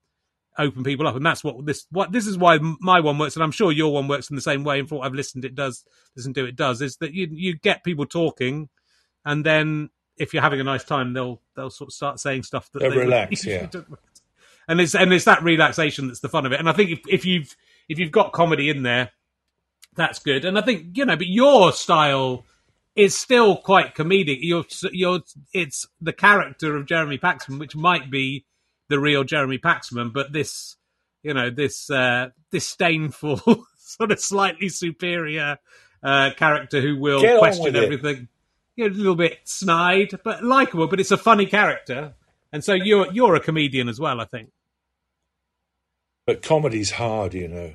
[0.58, 3.42] open people up, and that's what this what this is why my one works, and
[3.42, 4.78] I'm sure your one works in the same way.
[4.78, 5.84] And for what I've listened, it does
[6.16, 8.68] listen to it does is that you you get people talking,
[9.24, 12.70] and then if you're having a nice time, they'll they'll sort of start saying stuff
[12.72, 13.68] that They'll they relax, yeah.
[14.68, 16.60] and it's and it's that relaxation that's the fun of it.
[16.60, 17.54] And I think if, if you've
[17.88, 19.10] if you've got comedy in there,
[19.94, 20.44] that's good.
[20.44, 22.44] And I think you know, but your style
[22.94, 24.38] is still quite comedic.
[24.40, 25.20] You're you're
[25.52, 28.46] it's the character of Jeremy Paxman, which might be
[28.88, 30.76] the real Jeremy Paxman, but this
[31.22, 33.38] you know this uh, disdainful
[33.78, 35.58] sort of slightly superior
[36.02, 38.28] uh, character who will Get question everything.
[38.76, 40.86] You know, a little bit snide, but likable.
[40.86, 42.14] But it's a funny character.
[42.52, 44.50] And so you're you're a comedian as well, I think.
[46.26, 47.74] But comedy's hard, you know.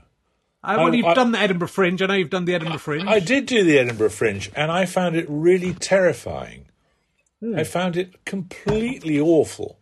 [0.63, 2.01] I, well, you've I- done the Edinburgh Fringe.
[2.01, 3.07] I know you've done the Edinburgh Fringe.
[3.07, 6.65] I did do the Edinburgh Fringe, and I found it really terrifying.
[7.41, 7.57] Hmm.
[7.57, 9.79] I found it completely awful.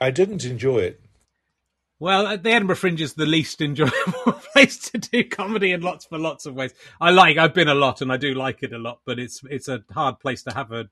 [0.00, 1.00] I didn't enjoy it.
[1.98, 6.06] Well, uh, the Edinburgh Fringe is the least enjoyable place to do comedy in lots
[6.06, 6.72] for lots of ways.
[6.98, 7.36] I like.
[7.36, 9.00] I've been a lot, and I do like it a lot.
[9.04, 10.88] But it's it's a hard place to have a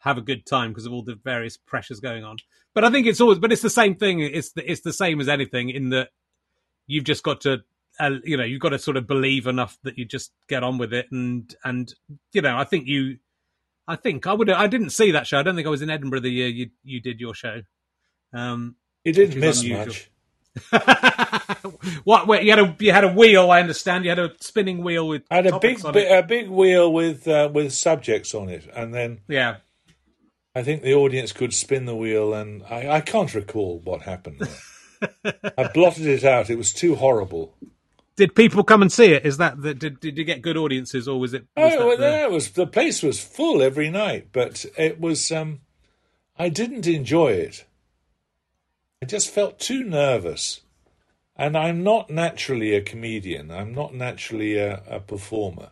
[0.00, 2.38] have a good time because of all the various pressures going on.
[2.74, 3.38] But I think it's always.
[3.38, 4.18] But it's the same thing.
[4.18, 6.08] It's the, it's the same as anything in that
[6.88, 7.62] you've just got to.
[8.00, 10.78] Uh, you know, you've got to sort of believe enough that you just get on
[10.78, 11.94] with it, and and
[12.32, 13.18] you know, I think you,
[13.86, 14.50] I think I would.
[14.50, 15.38] I didn't see that show.
[15.38, 17.62] I don't think I was in Edinburgh the year you you did your show.
[18.32, 19.86] Um, You didn't miss unusual.
[19.86, 20.10] much.
[22.04, 22.26] what?
[22.26, 23.50] Wait, you had a you had a wheel.
[23.50, 24.04] I understand.
[24.04, 25.22] You had a spinning wheel with.
[25.30, 28.92] I had a big, bi- a big wheel with uh, with subjects on it, and
[28.94, 29.56] then Yeah.
[30.54, 34.42] I think the audience could spin the wheel, and I, I can't recall what happened.
[35.24, 36.50] I blotted it out.
[36.50, 37.54] It was too horrible.
[38.16, 39.24] Did people come and see it?
[39.24, 41.46] Is that the, did did you get good audiences or was it?
[41.56, 42.50] Was Oh, well, the- it was.
[42.50, 45.30] The place was full every night, but it was.
[45.30, 45.60] Um,
[46.38, 47.64] I didn't enjoy it.
[49.02, 50.60] I just felt too nervous,
[51.36, 53.50] and I'm not naturally a comedian.
[53.50, 55.70] I'm not naturally a, a performer.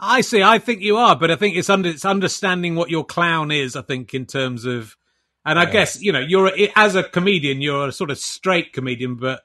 [0.00, 0.42] I see.
[0.42, 3.76] I think you are, but I think it's under it's understanding what your clown is.
[3.76, 4.96] I think in terms of,
[5.44, 5.70] and I Yeah.
[5.70, 9.42] guess you know you're a, as a comedian, you're a sort of straight comedian, but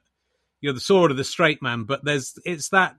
[0.60, 1.84] you're the sort of the straight man.
[1.84, 2.96] But there's it's that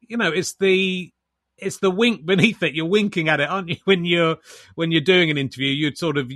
[0.00, 1.12] you know it's the
[1.56, 2.74] it's the wink beneath it.
[2.74, 3.76] You're winking at it, aren't you?
[3.84, 4.38] When you're
[4.74, 6.32] when you're doing an interview, you'd sort of.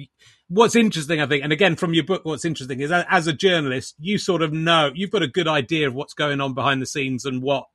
[0.52, 3.32] What's interesting, I think, and again from your book, what's interesting is that as a
[3.32, 6.82] journalist, you sort of know you've got a good idea of what's going on behind
[6.82, 7.66] the scenes and what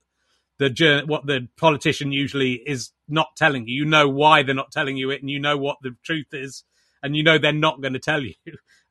[0.60, 3.76] the what the politician usually is not telling you.
[3.76, 6.66] You know why they're not telling you it, and you know what the truth is,
[7.02, 8.34] and you know they're not going to tell you.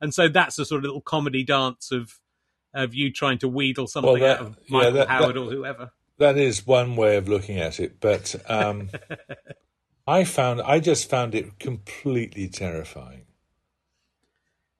[0.01, 2.19] And so that's a sort of little comedy dance of
[2.73, 5.51] of you trying to wheedle something that- out of yeah, Michael that- Howard that- or
[5.51, 5.91] whoever.
[6.17, 8.89] That is one way of looking at it, but um,
[10.07, 13.25] I found I just found it completely terrifying.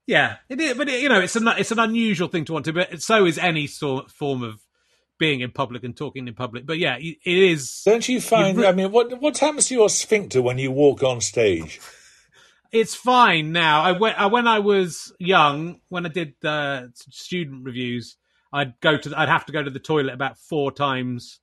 [0.08, 2.66] Yeah, it is, but it, you know, it's an it's an unusual thing to want
[2.66, 4.62] to, but so is any sort form of
[5.18, 6.66] being in public and talking in public.
[6.66, 7.82] But yeah, it is.
[7.86, 8.58] Don't you find?
[8.58, 11.80] re- I mean, what what happens to your sphincter when you walk on stage?
[12.72, 13.82] it's fine now.
[13.82, 18.18] I went I, when I was young, when I did uh, student revues,
[18.53, 21.39] I'd go to I'd have to go to the toilet about four times,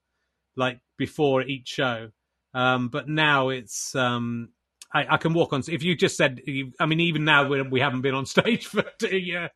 [0.57, 2.11] like before each show.
[2.55, 4.51] Um, but now it's um,
[4.95, 5.63] I, I can walk on.
[5.69, 6.41] If you just said,
[6.79, 9.51] I mean, even now we, we haven't been on stage for two years.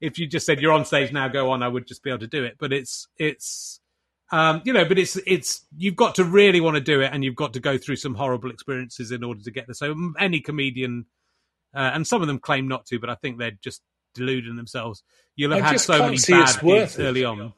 [0.00, 2.20] If you just said you're on stage now, go on, I would just be able
[2.20, 2.56] to do it.
[2.58, 3.80] But it's it's
[4.32, 7.22] um, you know, but it's it's you've got to really want to do it, and
[7.22, 9.74] you've got to go through some horrible experiences in order to get there.
[9.74, 11.06] So any comedian,
[11.74, 13.82] uh, and some of them claim not to, but I think they're just
[14.14, 15.02] deluding themselves.
[15.36, 17.52] You'll have I had so many bad gigs early on.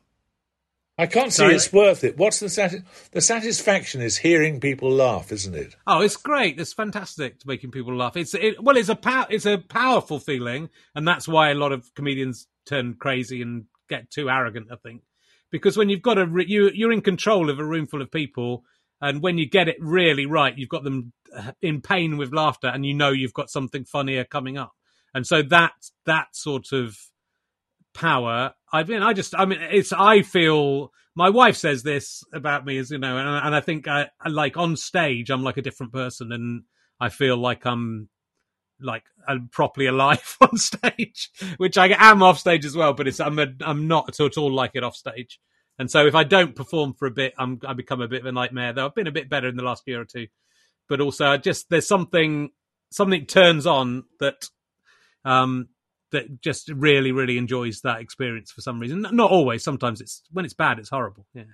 [0.97, 1.55] I can't see Sorry?
[1.57, 2.17] it's worth it.
[2.17, 5.75] What's the sati- the satisfaction is hearing people laugh, isn't it?
[5.87, 6.61] Oh, it's great!
[6.61, 8.17] It's fantastic to making people laugh.
[8.17, 11.73] It's it, well, it's a pow- it's a powerful feeling, and that's why a lot
[11.73, 14.69] of comedians turn crazy and get too arrogant.
[14.71, 15.03] I think
[15.51, 18.13] because when you've got a re- you you're in control of a room full of
[18.13, 18.65] people,
[19.01, 22.69] and when you get it really right, you've got them uh, in pain with laughter,
[22.69, 24.75] and you know you've got something funnier coming up,
[25.13, 25.73] and so that
[26.07, 26.97] that sort of
[27.95, 28.55] power.
[28.75, 32.77] I mean, I just, I mean, it's, I feel, my wife says this about me
[32.79, 35.63] as, you know, and, and I think I, I like on stage, I'm like a
[35.63, 36.65] different person and
[36.99, 38.09] I feel like I'm
[38.81, 43.21] like, I'm properly alive on stage, which I am off stage as well, but it's,
[43.21, 45.39] I'm, a, I'm not at all like it off stage.
[45.79, 48.27] And so if I don't perform for a bit, I'm, I become a bit of
[48.27, 50.27] a nightmare, though I've been a bit better in the last year or two.
[50.89, 52.51] But also, I just, there's something,
[52.91, 54.49] something turns on that,
[55.25, 55.69] um,
[56.15, 59.07] that just really, really enjoys that experience for some reason.
[59.13, 59.63] Not always.
[59.63, 61.27] Sometimes it's when it's bad, it's horrible.
[61.35, 61.45] Yeah,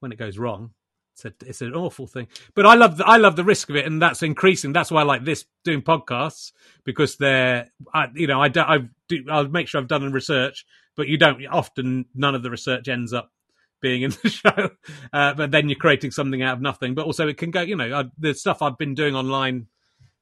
[0.00, 0.70] when it goes wrong,
[1.14, 2.28] it's a, it's an awful thing.
[2.54, 4.72] But I love the, I love the risk of it, and that's increasing.
[4.72, 6.52] That's why I like this doing podcasts
[6.84, 8.78] because they're, I, you know, I do, I
[9.08, 10.64] do, I'll make sure I've done the research,
[10.96, 12.06] but you don't often.
[12.14, 13.32] None of the research ends up
[13.80, 14.70] being in the show,
[15.12, 16.94] uh, but then you're creating something out of nothing.
[16.94, 17.62] But also, it can go.
[17.62, 19.66] You know, I, the stuff I've been doing online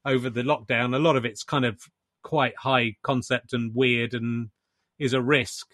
[0.05, 1.79] over the lockdown, a lot of it's kind of
[2.27, 4.49] quite high concept and weird and
[4.99, 5.67] is a risk.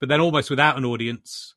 [0.00, 1.54] But then almost without an audience,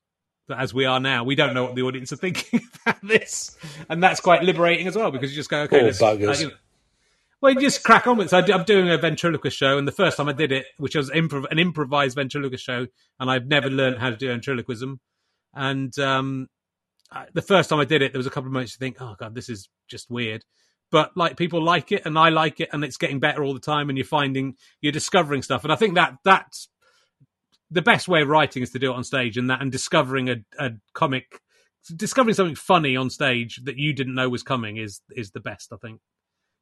[0.49, 3.57] as we are now, we don't know what the audience are thinking about this,
[3.89, 6.39] and that's quite liberating as well because you just go, okay, Poor let's, buggers.
[6.39, 6.53] you know,
[7.41, 8.29] well, you just crack on with it.
[8.29, 11.09] So I'm doing a ventriloquist show, and the first time I did it, which was
[11.09, 12.87] improv- an improvised ventriloquist show,
[13.19, 15.01] and I've never learned how to do ventriloquism.
[15.53, 16.47] And um,
[17.11, 19.01] I, the first time I did it, there was a couple of moments you think,
[19.01, 20.45] oh god, this is just weird.
[20.91, 23.59] But like people like it and I like it and it's getting better all the
[23.59, 25.63] time and you're finding you're discovering stuff.
[25.63, 26.69] And I think that that's
[27.69, 30.29] the best way of writing is to do it on stage and that and discovering
[30.29, 31.41] a, a comic
[31.95, 35.71] discovering something funny on stage that you didn't know was coming is is the best
[35.73, 35.99] I think.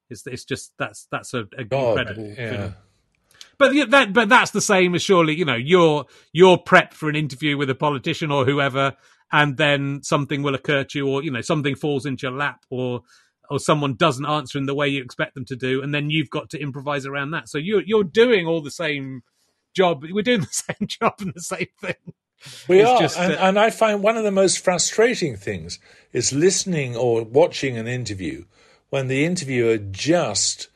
[0.10, 2.72] It's it's just that's that's a, a incredible yeah.
[3.58, 7.16] but that but that's the same as surely you know you're you're prepped for an
[7.16, 8.96] interview with a politician or whoever
[9.32, 12.64] and then something will occur to you or you know something falls into your lap
[12.70, 13.02] or
[13.50, 16.30] or someone doesn't answer in the way you expect them to do and then you've
[16.30, 17.50] got to improvise around that.
[17.50, 19.24] So you're you're doing all the same
[19.74, 22.14] job we're doing the same job and the same thing.
[22.68, 25.80] We It's are, just and, and I find one of the most frustrating things
[26.14, 28.46] is listening or watching an interview
[28.90, 30.70] when the interviewer just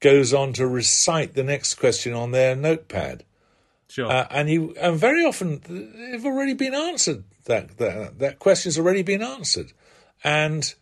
[0.00, 3.24] goes on to recite the next question on their notepad,
[3.88, 4.10] sure.
[4.10, 7.24] Uh, and you and very often they've already been answered.
[7.44, 9.72] That that that question's already been answered,
[10.22, 10.74] and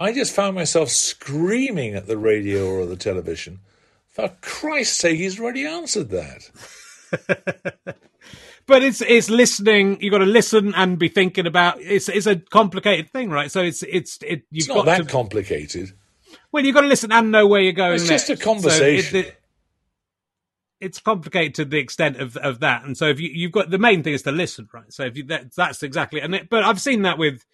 [0.00, 3.60] I just found myself screaming at the radio or the television.
[4.08, 6.50] For Christ's sake, he's already answered that.
[8.66, 12.36] but it's it's listening You've got to listen and be thinking about it's it's a
[12.36, 15.92] complicated thing right so it's it's it you've It's not got that to complicated.
[16.50, 19.12] well you've got to listen and know where you're going It's just a conversation.
[19.12, 19.40] So it- it-
[20.80, 23.78] it's complicated to the extent of, of that and so if you, you've got the
[23.78, 26.62] main thing is to listen right so if you that, that's exactly and it, but
[26.64, 27.44] i've seen that with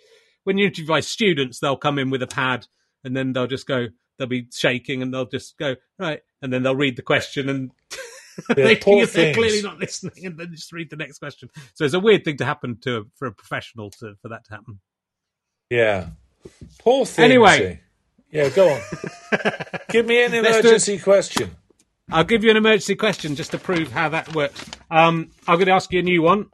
[0.45, 2.66] when you interview students they'll come in with a pad
[3.05, 3.86] and then they'll just go
[4.18, 7.70] they'll be shaking and they'll just go right and then they'll read the question and
[8.57, 12.01] they, they're clearly not listening and then just read the next question so it's a
[12.01, 14.80] weird thing to happen to for a professional to for that to happen
[15.70, 16.09] Yeah.
[16.78, 17.24] Poor thing.
[17.26, 17.80] Anyway.
[18.32, 18.80] Yeah, go on.
[19.91, 20.64] Give me an Let's do it.
[20.64, 21.51] emergency question.
[22.12, 24.64] I'll give you an emergency question just to prove how that works.
[24.91, 26.47] Um, I'm going to ask you a new one.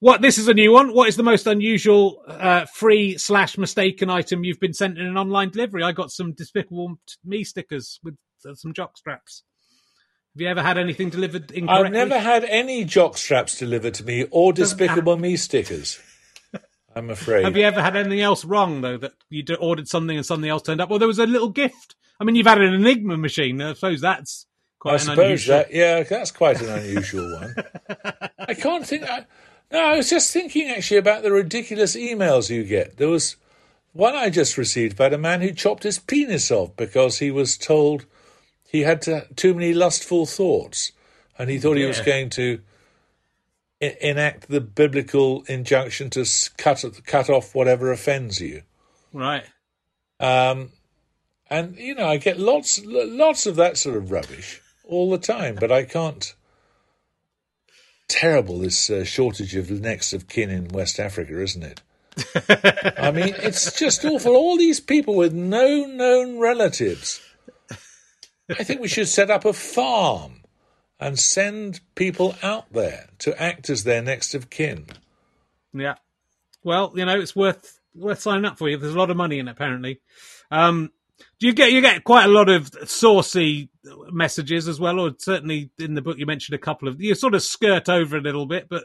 [0.00, 0.94] What this is a new one.
[0.94, 5.18] What is the most unusual uh, free slash mistaken item you've been sent in an
[5.18, 5.82] online delivery?
[5.82, 8.16] I got some Despicable Me stickers with
[8.48, 9.44] uh, some jock straps.
[10.34, 11.86] Have you ever had anything delivered incorrectly?
[11.86, 16.00] I've never had any jock straps delivered to me or Despicable Me stickers.
[16.96, 17.44] I'm afraid.
[17.44, 18.96] Have you ever had anything else wrong though?
[18.96, 20.88] That you ordered something and something else turned up?
[20.88, 21.94] Well, there was a little gift.
[22.18, 23.60] I mean, you've had an Enigma machine.
[23.60, 24.46] I suppose that's
[24.78, 25.56] quite I an suppose unusual.
[25.56, 27.54] that, yeah, that's quite an unusual one.
[28.38, 29.04] I can't think.
[29.04, 29.26] I,
[29.70, 32.96] no, I was just thinking actually about the ridiculous emails you get.
[32.96, 33.36] There was
[33.92, 37.56] one I just received about a man who chopped his penis off because he was
[37.56, 38.06] told
[38.68, 40.92] he had to, too many lustful thoughts,
[41.38, 42.60] and he thought he was going to
[43.80, 46.24] enact the biblical injunction to
[46.56, 48.62] cut cut off whatever offends you.
[49.12, 49.44] Right.
[50.20, 50.70] Um,
[51.48, 55.56] and you know, I get lots lots of that sort of rubbish all the time,
[55.56, 56.34] but I can't.
[58.10, 61.80] Terrible this uh, shortage of next of kin in West Africa, isn't it?
[62.98, 64.34] I mean, it's just awful.
[64.34, 67.20] All these people with no known relatives.
[68.50, 70.42] I think we should set up a farm
[70.98, 74.86] and send people out there to act as their next of kin.
[75.72, 75.94] Yeah.
[76.64, 78.76] Well, you know, it's worth worth signing up for you.
[78.76, 80.00] There's a lot of money in it, apparently.
[80.50, 80.90] Um,
[81.40, 83.70] do you get you get quite a lot of saucy
[84.10, 87.34] messages as well, or certainly in the book you mentioned a couple of you sort
[87.34, 88.84] of skirt over a little bit, but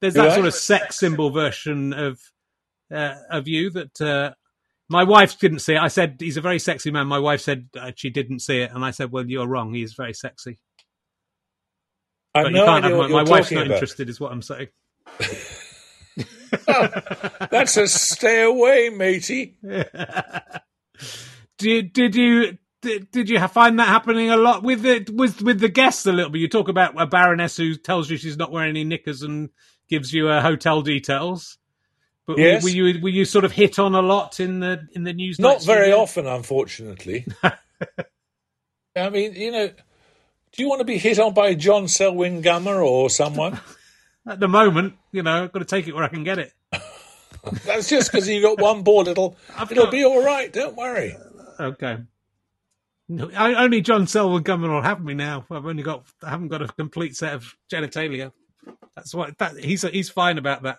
[0.00, 0.30] there's that I?
[0.30, 2.20] sort of sex symbol version of
[2.92, 4.32] uh, of you that uh,
[4.88, 5.80] my wife didn't see it.
[5.80, 7.06] I said he's a very sexy man.
[7.06, 9.74] My wife said uh, she didn't see it, and I said, "Well, you're wrong.
[9.74, 10.58] He's very sexy."
[12.34, 13.66] I But no can't idea have my, what my wife's not about.
[13.66, 14.68] interested, is what I'm saying.
[17.50, 19.58] That's a stay away, matey.
[21.60, 25.60] Did did you did, did you find that happening a lot with the with with
[25.60, 26.40] the guests a little bit?
[26.40, 29.50] You talk about a baroness who tells you she's not wearing any knickers and
[29.88, 31.58] gives you uh, hotel details.
[32.26, 32.62] But were- Yes.
[32.64, 35.38] were, you were you sort of hit on a lot in the in the news?
[35.38, 36.00] Not very studio?
[36.00, 37.26] often, unfortunately.
[38.96, 42.84] I mean, you know, do you want to be hit on by John Selwyn Gummer
[42.84, 43.60] or someone?
[44.26, 46.52] At the moment, you know, I've got to take it where I can get it.
[47.64, 49.08] That's just because you got one ball.
[49.08, 50.52] It'll I've it'll got- be all right.
[50.52, 51.16] Don't worry.
[51.60, 51.98] Okay.
[53.08, 55.44] No, I, only John Selwyn Gummer will have me now.
[55.50, 58.32] I've only got I haven't got a complete set of genitalia.
[58.94, 60.78] That's what that he's he's fine about that.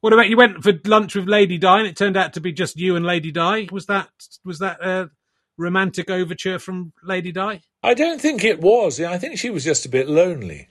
[0.00, 2.52] What about you went for lunch with Lady Di and it turned out to be
[2.52, 3.68] just you and Lady Di?
[3.70, 4.08] Was that
[4.44, 5.10] was that a
[5.58, 7.60] romantic overture from Lady Di?
[7.82, 9.00] I don't think it was.
[9.00, 10.68] I think she was just a bit lonely.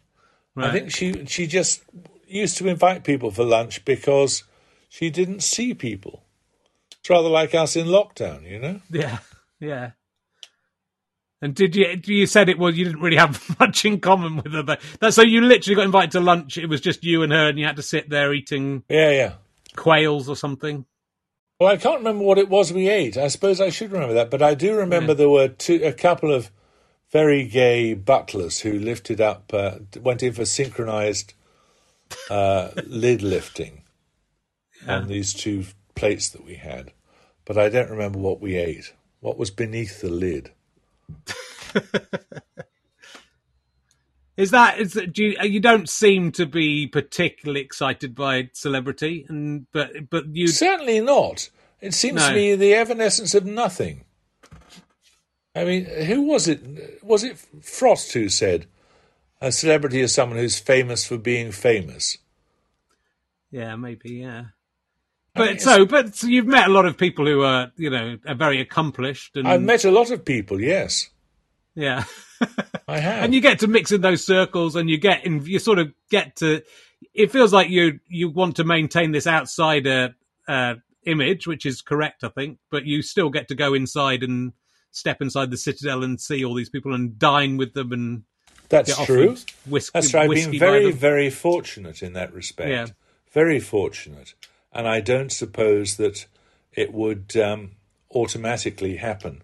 [0.57, 1.83] I think she she just
[2.27, 4.43] used to invite people for lunch because
[4.89, 6.23] she didn't see people.
[6.99, 8.81] It's rather like us in lockdown, you know.
[8.89, 9.19] Yeah,
[9.59, 9.91] yeah.
[11.41, 12.01] And did you?
[12.05, 15.13] You said it was you didn't really have much in common with her, but that
[15.13, 16.57] so you literally got invited to lunch.
[16.57, 19.33] It was just you and her, and you had to sit there eating Yeah, yeah.
[19.75, 20.85] quails or something.
[21.59, 23.17] Well, I can't remember what it was we ate.
[23.17, 26.33] I suppose I should remember that, but I do remember there were two, a couple
[26.33, 26.51] of
[27.11, 31.33] very gay butlers who lifted up, uh, went in for synchronized
[32.29, 33.83] uh, lid lifting
[34.87, 36.93] on these two plates that we had.
[37.45, 38.93] But I don't remember what we ate.
[39.25, 40.51] What was beneath the lid?
[44.37, 49.25] Is that is that, do you, you don't seem to be particularly excited by celebrity,
[49.29, 51.49] and but but you Certainly not.
[51.81, 52.27] It seems No.
[52.29, 54.03] to me the evanescence of nothing.
[55.55, 57.01] I mean, who was it?
[57.01, 58.67] Was it Frost who said
[59.41, 62.17] a celebrity is someone who's famous for being famous?
[63.51, 64.43] yeah maybe yeah.
[65.35, 68.35] But so but so you've met a lot of people who are you know are
[68.35, 71.09] very accomplished and I've met a lot of people, yes,
[71.75, 72.05] yeah.
[72.87, 73.23] I have.
[73.23, 75.93] and you get to mix in those circles and you get in you sort of
[76.09, 76.61] get to
[77.13, 80.15] it feels like you you want to maintain this outsider
[80.47, 80.75] uh
[81.05, 84.51] image which is correct i think but you still get to go inside and
[84.91, 88.23] step inside the citadel and see all these people and dine with them and
[88.69, 89.35] That's true.
[89.65, 90.29] whiskey, That's right.
[90.29, 92.69] I've been very, very fortunate in that respect.
[92.69, 92.87] Yeah.
[93.31, 94.33] Very fortunate.
[94.75, 96.27] And I don't suppose that
[96.71, 97.71] it would um,
[98.13, 99.41] automatically happen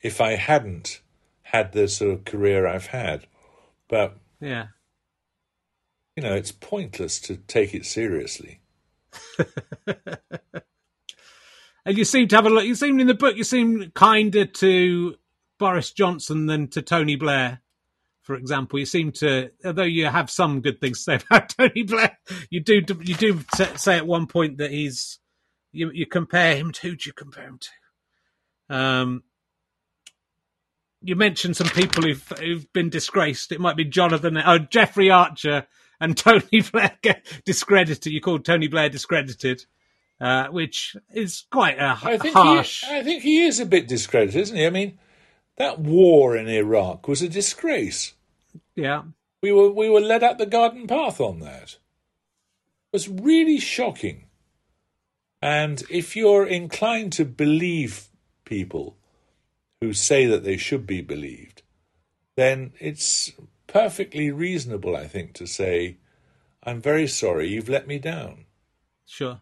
[0.00, 1.00] if I hadn't
[1.42, 3.26] had the sort of career I've had.
[3.88, 4.66] But, yeah
[6.16, 8.60] you know, it's pointless to take it seriously.
[11.84, 14.44] and you seem to have a lot you seem in the book you seem kinder
[14.44, 15.14] to
[15.56, 17.60] boris johnson than to tony blair
[18.24, 21.84] for example you seem to although you have some good things to say about tony
[21.84, 22.18] blair
[22.50, 23.40] you do you do
[23.76, 25.20] say at one point that he's
[25.72, 29.22] you, you compare him to who do you compare him to um
[31.04, 33.52] you mentioned some people who've, who've been disgraced.
[33.52, 35.66] It might be Jonathan, oh, Jeffrey Archer
[36.00, 38.12] and Tony Blair get discredited.
[38.12, 39.66] You called Tony Blair discredited,
[40.20, 42.84] uh, which is quite a I think, harsh.
[42.84, 44.66] he, I think he is a bit discredited, isn't he?
[44.66, 44.98] I mean,
[45.56, 48.14] that war in Iraq was a disgrace.
[48.74, 49.02] yeah,
[49.42, 51.72] We were we were led up the garden path on that.
[51.72, 54.26] It was really shocking.
[55.42, 58.08] And if you're inclined to believe
[58.44, 58.96] people
[59.80, 61.62] who say that they should be believed,
[62.36, 63.32] then it's
[63.66, 65.98] perfectly reasonable, I think, to say,
[66.62, 68.46] I'm very sorry, you've let me down.
[69.06, 69.40] sure.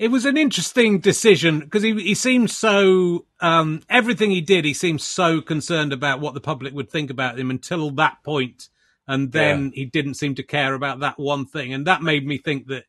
[0.00, 4.64] It was an interesting decision because he he seemed so um, everything he did.
[4.64, 8.70] He seemed so concerned about what the public would think about him until that point,
[9.06, 12.38] and then he didn't seem to care about that one thing, and that made me
[12.38, 12.84] think that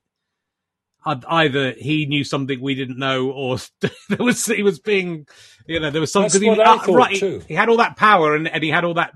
[1.05, 3.57] either he knew something we didn't know, or
[4.07, 5.27] there was he was being,
[5.67, 6.47] you know, there was That's something.
[6.47, 7.39] what he, I uh, right, he-.
[7.39, 9.13] He had all that power, and, and he had all that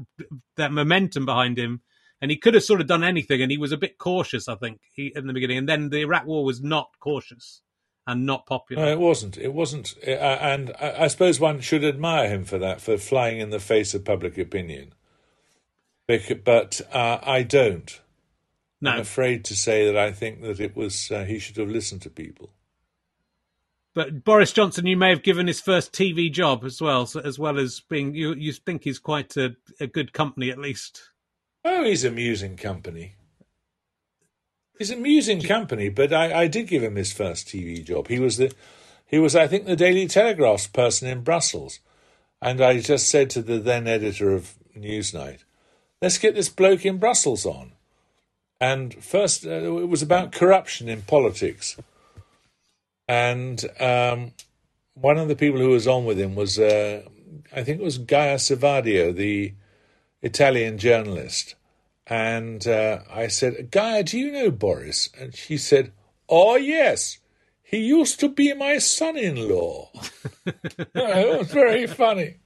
[0.58, 1.80] that momentum behind him,
[2.20, 3.42] and he could have sort of done anything.
[3.42, 5.60] And he was a bit cautious, I think, he, in the beginning.
[5.60, 7.62] And then the Iraq War was not cautious
[8.08, 8.86] and not popular.
[8.86, 9.38] No, it wasn't.
[9.38, 9.96] It wasn't.
[10.06, 13.60] Uh, and I, I suppose one should admire him for that, for flying in the
[13.60, 14.94] face of public opinion.
[16.08, 18.00] But uh, I don't.
[18.84, 22.04] I'm afraid to say that I think that it was uh, he should have listened
[22.04, 22.52] to people.
[23.96, 27.40] but Boris Johnson, you may have given his first TV job as well, so, as
[27.40, 28.14] well as being.
[28.14, 31.02] You you think he's quite a, a good company at least.
[31.64, 33.16] Oh, he's amusing company.
[34.78, 38.08] He's amusing company, but I, I did give him his first TV job.
[38.10, 38.54] He was the,
[39.06, 41.80] he was I think the Daily Telegraph's person in Brussels,
[42.42, 45.40] and I just said to the then editor of Newsnight,
[46.02, 47.72] "Let's get this bloke in Brussels on."
[48.60, 51.78] And first, uh, it was about corruption in politics,
[53.08, 54.34] and um,
[54.94, 57.04] one of the people who was on with him was uh,
[57.56, 59.54] I think it was Gaia Servadio, the
[60.22, 61.56] Italian journalist.
[62.08, 65.10] And uh, I said, Gaia, do you know Boris?
[65.20, 65.92] And she said,
[66.30, 67.20] Oh, yes.
[67.64, 69.90] He used to be my son in law.
[70.46, 70.90] it
[71.40, 72.38] was very funny.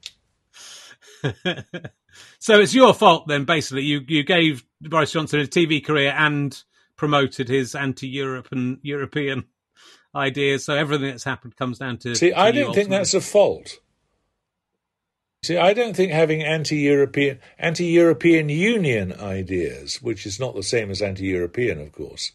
[2.39, 3.83] So it's your fault then, basically.
[3.83, 6.57] You you gave Boris Johnson a TV career and
[6.95, 9.45] promoted his anti-Europe and European
[10.15, 10.65] ideas.
[10.65, 12.15] So everything that's happened comes down to.
[12.15, 13.79] See, to I don't think that's a fault.
[15.41, 21.01] See, I don't think having anti-European, anti-European Union ideas, which is not the same as
[21.01, 22.33] anti-European, of course.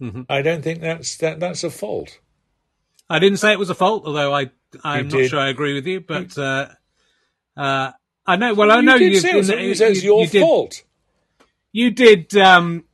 [0.00, 0.22] Mm-hmm.
[0.28, 2.20] I don't think that's that that's a fault.
[3.08, 4.50] I didn't say it was a fault, although I
[4.84, 5.30] I'm You not did.
[5.30, 6.00] sure I agree with you.
[6.00, 6.68] But uh,
[7.56, 7.90] uh,
[8.26, 8.54] I know.
[8.54, 10.84] Well, I know you did say, it, so you it's your you did, fault.
[11.72, 12.84] you did um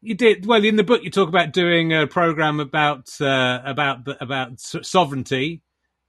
[0.00, 3.98] you did well in the book you talk about doing a program about uh about
[4.22, 5.60] about sovereignty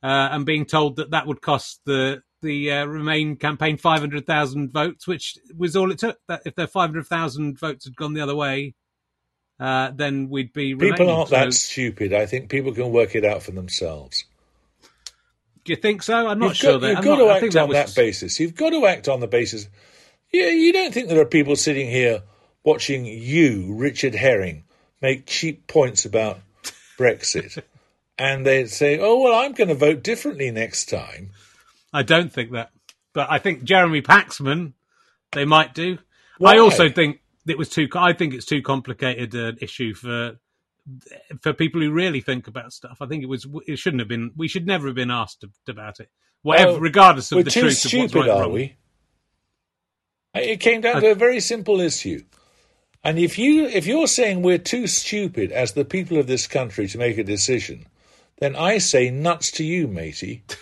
[0.02, 5.07] uh and being told that that would cost the the uh, remain campaign 500,000 votes
[5.07, 8.73] which was all it took that if their 500,000 votes had gone the other way
[9.61, 10.73] uh, then we'd be.
[10.76, 12.13] People aren't So- that stupid.
[12.13, 14.26] I think people can work it out for themselves.
[15.63, 16.27] Do you think so?
[16.27, 18.39] I'm not you've sure got, you've I'm got not- to act on was, that basis.
[18.39, 19.68] You've got to act on the basis.
[20.34, 22.23] Yeah, you don't think there are people sitting here
[22.63, 24.63] watching you, Richard Herring,
[24.99, 26.39] make cheap points about
[26.97, 27.61] Brexit,
[28.18, 31.30] and they say, "Oh well, I'm going to vote differently next time."
[31.93, 32.72] I don't think that,
[33.13, 34.73] but I think Jeremy Paxman,
[35.31, 35.97] they might do.
[36.38, 36.55] Why?
[36.55, 37.88] I also think it was too.
[37.95, 40.38] I think it's too complicated an issue for
[41.41, 42.97] for people who really think about stuff.
[43.01, 43.45] I think it was.
[43.68, 44.31] It shouldn't have been.
[44.35, 46.09] We should never have been asked about it,
[46.43, 47.63] whatever, Well, regardless of the truth.
[47.63, 48.51] we're too stupid, of what's right are wrong.
[48.53, 48.76] we?
[50.34, 52.23] It came down to a very simple issue.
[53.03, 56.88] And if you if you're saying we're too stupid as the people of this country
[56.88, 57.88] to make a decision,
[58.39, 60.43] then I say nuts to you, matey.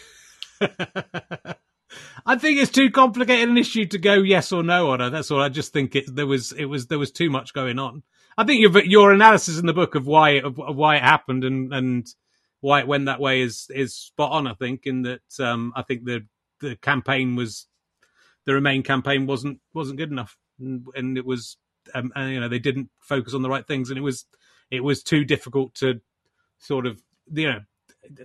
[2.26, 5.11] I think it's too complicated an issue to go yes or no on.
[5.11, 5.41] That's all.
[5.41, 8.03] I just think it there was it was there was too much going on.
[8.38, 11.73] I think your your analysis in the book of why of, why it happened and
[11.73, 12.07] and
[12.61, 14.48] why it went that way is is spot on.
[14.48, 16.26] I think in that um, I think the
[16.60, 17.68] the campaign was
[18.45, 21.57] the Remain campaign wasn't wasn't good enough, and, and it was
[21.94, 24.26] um, and, you know they didn't focus on the right things, and it was
[24.69, 26.02] it was too difficult to
[26.60, 27.60] sort of you know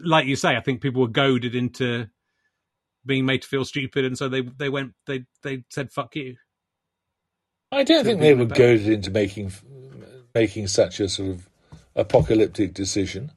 [0.00, 0.56] like you say.
[0.56, 2.08] I think people were goaded into
[3.06, 6.36] being made to feel stupid, and so they they went they they said fuck you.
[7.72, 9.52] I don't think they were goaded into making
[10.34, 11.48] making such a sort of
[11.96, 13.32] apocalyptic decision.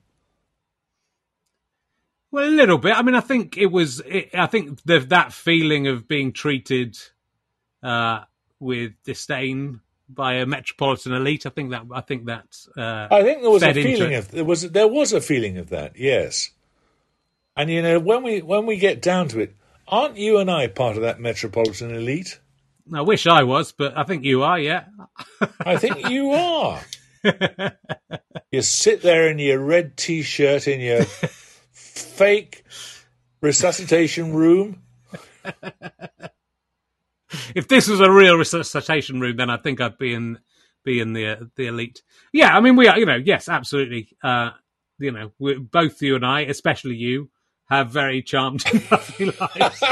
[2.31, 2.95] Well, a little bit.
[2.95, 4.02] I mean, I think it was.
[4.02, 6.98] It, I think the, that feeling of being treated
[7.81, 8.22] uh,
[8.60, 9.80] with disdain
[10.10, 11.45] by a metropolitan elite.
[11.45, 11.84] I think that.
[11.91, 12.45] I think that.
[12.76, 15.69] Uh, I think there was a feeling of there was there was a feeling of
[15.69, 16.52] that, yes.
[17.58, 19.56] And you know when we when we get down to it,
[19.88, 22.40] aren't you and I part of that metropolitan elite?
[22.94, 24.60] I wish I was, but I think you are.
[24.60, 24.86] Yeah.
[25.60, 26.82] I think you are.
[28.52, 31.04] you sit there in your red t-shirt in your
[31.74, 32.64] fake
[33.42, 34.84] resuscitation room.
[37.56, 40.38] if this was a real resuscitation room, then I think I'd be in
[40.86, 42.04] be in the the elite.
[42.32, 43.00] Yeah, I mean we are.
[43.00, 44.16] You know, yes, absolutely.
[44.24, 44.52] Uh,
[45.00, 45.32] you know,
[45.72, 47.30] both you and I, especially you,
[47.69, 49.84] have very charmed, and lovely lives,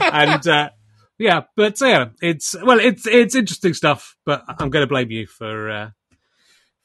[0.00, 0.70] and uh,
[1.18, 1.42] yeah.
[1.56, 4.16] But yeah, it's well, it's it's interesting stuff.
[4.24, 5.70] But I'm going to blame you for.
[5.70, 5.90] Uh,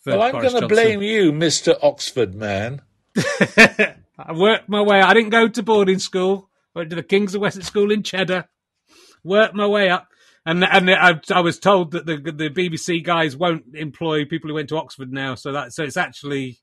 [0.02, 2.82] for Well, I'm going to blame you, Mister Oxford man.
[3.16, 5.02] I worked my way.
[5.02, 6.50] I didn't go to boarding school.
[6.76, 8.46] I went to the Kings of Wessex School in Cheddar.
[9.24, 10.08] Worked my way up,
[10.46, 14.56] and and I, I was told that the the BBC guys won't employ people who
[14.56, 15.36] went to Oxford now.
[15.36, 16.60] So that so it's actually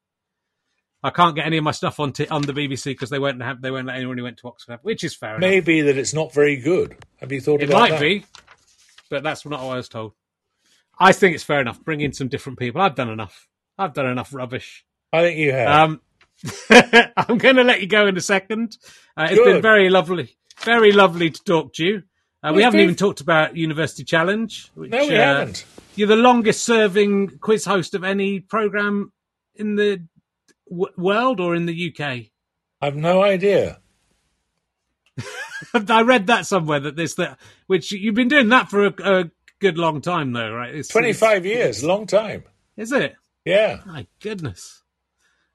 [1.02, 3.42] I can't get any of my stuff on t- on the BBC because they won't
[3.42, 5.40] have they won't let anyone who went to Oxford, have, which is fair enough.
[5.40, 6.96] Maybe that it's not very good.
[7.18, 8.00] Have you thought It about might that?
[8.00, 8.24] be,
[9.08, 10.12] but that's not what I was told.
[10.98, 11.82] I think it's fair enough.
[11.82, 12.82] Bring in some different people.
[12.82, 13.48] I've done enough.
[13.78, 14.84] I've done enough rubbish.
[15.12, 15.90] I think you have.
[15.90, 16.00] Um,
[17.16, 18.76] I'm going to let you go in a second.
[19.16, 19.44] Uh, it's Good.
[19.54, 22.02] been very lovely, very lovely to talk to you.
[22.42, 24.70] Uh, we haven't even talked about University Challenge.
[24.74, 25.64] Which, no, we uh, haven't.
[25.94, 29.12] You're the longest serving quiz host of any program
[29.54, 30.02] in the
[30.70, 32.26] w- world or in the UK.
[32.80, 33.80] I've no idea.
[35.88, 39.30] I read that somewhere that this that which you've been doing that for a, a
[39.58, 40.74] good long time though, right?
[40.74, 42.44] It's, Twenty-five it's- years, long time.
[42.76, 43.14] Is it?
[43.44, 43.80] Yeah.
[43.86, 44.82] My goodness.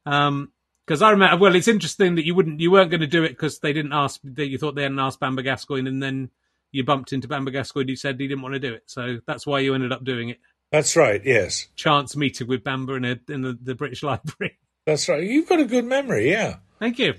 [0.06, 0.52] Um,
[0.86, 1.38] because I remember.
[1.38, 3.94] Well, it's interesting that you wouldn't, you weren't going to do it because they didn't
[3.94, 4.20] ask.
[4.24, 6.30] That you thought they hadn't asked Bamber Gascoigne, and then
[6.72, 7.92] you bumped into Bamber Gascoigne.
[7.92, 10.30] who said he didn't want to do it, so that's why you ended up doing
[10.30, 10.40] it.
[10.72, 11.22] That's right.
[11.26, 14.60] Yes, Chance meeting with Bamber in a, in the, the British Library.
[14.86, 15.24] That's right.
[15.24, 16.30] You've got a good memory.
[16.32, 16.57] Yeah.
[16.80, 17.16] Thank you.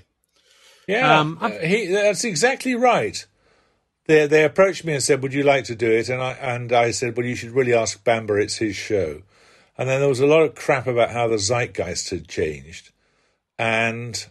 [0.87, 3.25] Yeah, Um, uh, he, that's exactly right.
[4.05, 6.71] They they approached me and said, "Would you like to do it?" And I and
[6.71, 8.39] I said, "Well, you should really ask Bamber.
[8.39, 9.21] It's his show."
[9.77, 12.91] And then there was a lot of crap about how the zeitgeist had changed,
[13.59, 14.25] and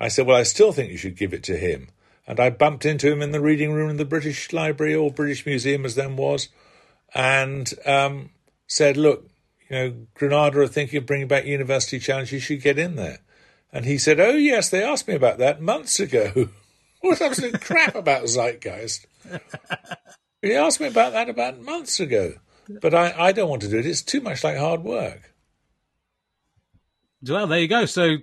[0.00, 1.88] I said, "Well, I still think you should give it to him."
[2.26, 5.46] And I bumped into him in the reading room in the British Library or British
[5.46, 6.48] Museum, as then was,
[7.14, 8.30] and um,
[8.66, 9.30] said, "Look,
[9.70, 12.32] you know, Granada are thinking of bringing back University Challenge.
[12.32, 13.18] You should get in there."
[13.72, 16.48] And he said, "Oh yes, they asked me about that months ago."
[17.00, 19.06] what absolute crap about Zeitgeist?
[20.42, 22.34] he asked me about that about months ago,
[22.80, 23.86] but I, I don't want to do it.
[23.86, 25.34] It's too much like hard work.
[27.26, 27.86] Well, there you go.
[27.86, 28.16] So,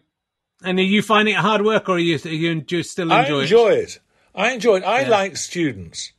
[0.63, 3.39] and are you finding it hard work, or are you, are you just still enjoy,
[3.39, 3.39] it?
[3.39, 3.79] I enjoy it?
[3.79, 3.99] it.
[4.35, 4.83] I enjoy it.
[4.83, 5.09] I Yeah.
[5.09, 6.13] like students.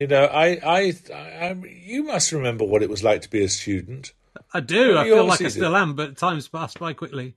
[0.00, 3.44] You know, I, I, I, I, you must remember what it was like to be
[3.44, 4.12] a student.
[4.52, 4.98] I do.
[4.98, 7.36] I feel like I still am, but time's passed by quickly.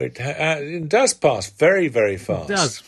[0.00, 2.50] It, uh, it does pass very, very fast.
[2.50, 2.82] It does.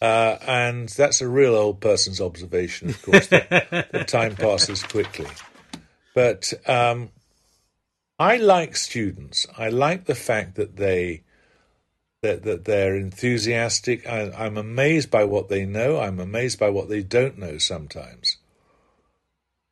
[0.00, 5.28] Uh, and that's a real old person's observation, of course, that, that time passes quickly.
[6.14, 7.10] But um,
[8.18, 9.46] I like students.
[9.56, 11.22] I like the fact that they
[12.22, 14.08] that that they're enthusiastic.
[14.08, 16.00] I, I'm amazed by what they know.
[16.00, 18.38] I'm amazed by what they don't know sometimes.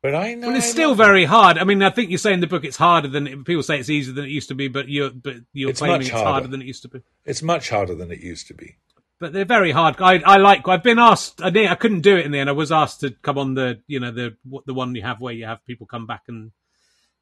[0.03, 1.57] But I know Well, it's I still very hard.
[1.57, 3.89] I mean, I think you say in the book it's harder than people say it's
[3.89, 6.29] easier than it used to be, but you're but you're It's claiming much it's harder.
[6.31, 6.47] harder.
[6.47, 7.01] than it used to be.
[7.25, 8.75] It's much harder than it used to be.
[9.19, 9.95] But they're very hard.
[10.01, 10.67] I I like.
[10.67, 11.41] I've been asked.
[11.43, 12.49] I did, I couldn't do it in the end.
[12.49, 15.21] I was asked to come on the you know the what- the one you have
[15.21, 16.51] where you have people come back and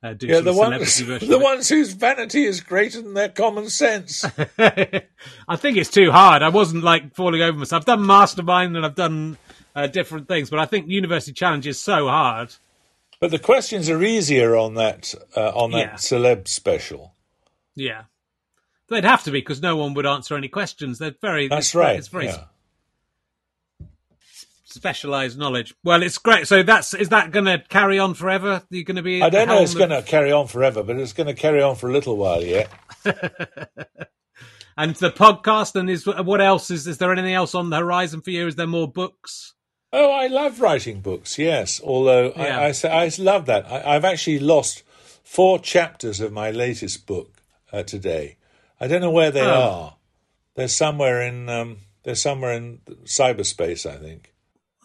[0.04, 0.98] uh, do Yeah, the ones.
[0.98, 4.26] The ones whose vanity is greater than their common sense.
[4.58, 6.42] I think it's too hard.
[6.42, 7.82] I wasn't like falling over myself.
[7.82, 9.38] I've done Mastermind and I've done
[9.76, 12.54] uh, different things, but I think University Challenge is so hard.
[13.20, 15.94] But the questions are easier on that uh, on that Yeah.
[15.96, 17.14] celeb special.
[17.76, 18.04] Yeah,
[18.88, 21.00] they'd have to be because no one would answer any questions.
[21.00, 21.50] They're very.
[21.50, 21.98] That's right.
[21.98, 22.46] It's very yeah.
[24.74, 25.74] Specialized knowledge.
[25.84, 26.48] Well, it's great.
[26.48, 28.64] So that's is that going to carry on forever?
[28.70, 29.22] You're going to be.
[29.22, 29.62] I don't know.
[29.62, 31.94] It's of- going to carry on forever, but it's going to carry on for a
[31.94, 32.70] little while yet.
[34.78, 36.88] And the podcast and is what else is?
[36.88, 38.48] Is there anything else on the horizon for you?
[38.48, 39.54] Is there more books?
[39.92, 41.38] Oh, I love writing books.
[41.38, 42.60] Yes, although Yeah.
[42.60, 43.70] I, I, say- I love that.
[43.70, 44.84] I, I've actually lost
[45.22, 47.42] four chapters of my latest book
[47.74, 48.38] uh, today.
[48.80, 49.52] I don't know where they Oh.
[49.62, 49.96] are.
[50.56, 54.34] They're somewhere in um, they're somewhere in cyberspace, I think.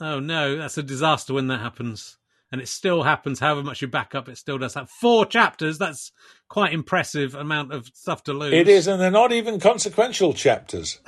[0.00, 2.18] Oh no, that's a disaster when that happens.
[2.52, 5.76] And it still happens, however much you back up, it still does have four chapters.
[5.78, 6.12] That's
[6.48, 8.54] quite impressive amount of stuff to lose.
[8.54, 11.00] It is, and they're not even consequential chapters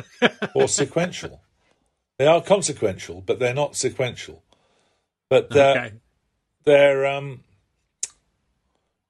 [0.54, 1.40] or sequential.
[2.18, 4.44] They are consequential, but they're not sequential.
[5.28, 5.92] But uh, Okay.
[6.64, 7.40] they're um,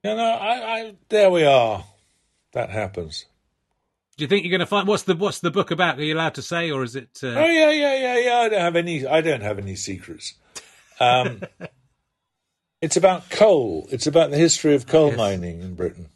[0.02, 1.84] you know, I, I there we are.
[2.52, 3.26] That happens.
[4.16, 5.98] Do you think you're going to find what's the what's the book about?
[5.98, 7.18] Are you allowed to say, or is it?
[7.22, 8.36] Uh, Oh yeah, yeah, yeah, yeah.
[8.40, 9.06] I don't have any.
[9.06, 10.34] I don't have any secrets.
[11.00, 11.42] Um,
[12.82, 13.88] it's about coal.
[13.90, 15.16] It's about the history of coal Yes.
[15.18, 16.08] mining in Britain.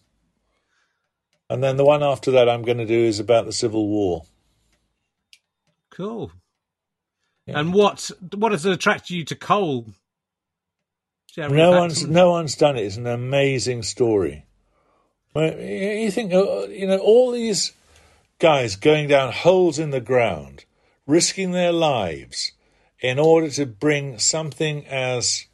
[1.49, 4.25] And then the one after that, I'm going to do is about the Civil War.
[5.91, 6.33] Cool.
[7.47, 7.61] Yeah.
[7.61, 9.87] And what what has attracted you to coal?
[11.37, 12.83] No one's no one's done it.
[12.85, 14.45] It's an amazing story.
[15.35, 17.73] Well, you you think uh, you know all these
[18.39, 20.65] guys going down holes in the ground,
[21.07, 22.53] risking their lives
[23.01, 25.47] in order to bring something as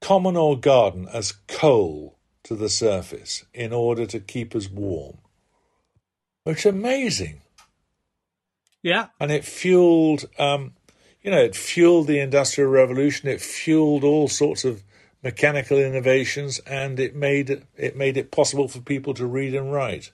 [0.00, 5.18] common or garden as coal to the surface in order to keep us warm.
[6.44, 7.42] Which amazing.
[8.82, 10.72] Yeah, and it fueled um,
[11.22, 14.82] you know it fueled the industrial revolution it fueled all sorts of
[15.22, 20.10] mechanical innovations and it made it, made it possible for people to read and write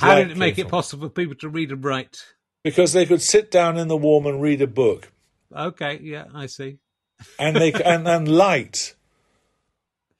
[0.00, 2.24] how did it make it from- possible for people to read and write?
[2.62, 5.12] because they could sit down in the warm and read a book
[5.54, 6.78] Okay, yeah, I see.
[7.38, 8.94] and they and, and light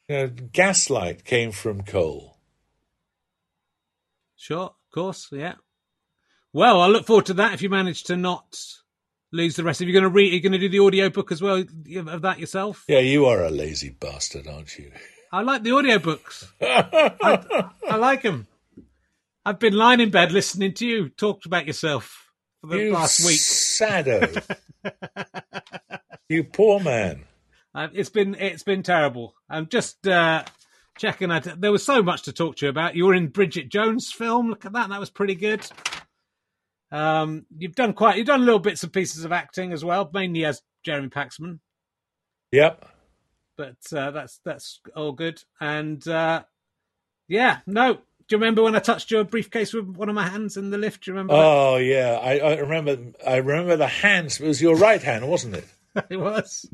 [0.09, 2.37] you know gaslight came from coal
[4.37, 5.55] Sure, of course, yeah.
[6.53, 8.59] Well, I look forward to that if you manage to not
[9.33, 9.81] lose the rest.
[9.81, 11.65] If you're going to read, you're going to do the audio book as well
[12.09, 12.85] of that yourself.
[12.87, 14.93] yeah you are a lazy bastard aren't you
[15.33, 16.47] I like the audiobooks.
[16.61, 18.47] I, I like them.
[19.47, 22.31] I've been lying in bed listening to you talk about yourself
[22.61, 23.39] for the you last week.
[23.39, 24.33] sado
[26.29, 27.25] you poor man
[27.75, 29.35] Uh, it's been it's been terrible.
[29.51, 30.45] I'm just uh,
[30.97, 31.33] checking.
[31.33, 31.61] Out.
[31.61, 32.95] There was so much to talk to you about.
[32.95, 34.49] You were in Bridget Jones' film.
[34.49, 34.91] Look at that.
[34.91, 35.67] That was pretty good.
[36.93, 38.17] Um, you've done quite.
[38.17, 41.59] You've done little bits and pieces of acting as well, mainly as Jeremy Paxman.
[42.53, 42.87] yep
[43.57, 45.43] But uh, that's that's all good.
[45.61, 46.45] And uh,
[47.27, 47.99] yeah, no.
[48.27, 50.79] Do you remember when I touched your briefcase with one of my hands in the
[50.79, 51.05] lift?
[51.05, 51.35] Do you remember?
[51.37, 53.13] Oh yeah, I, I remember.
[53.27, 54.41] I remember the hands.
[54.41, 55.67] It was your right hand, wasn't it?
[56.11, 56.67] it was.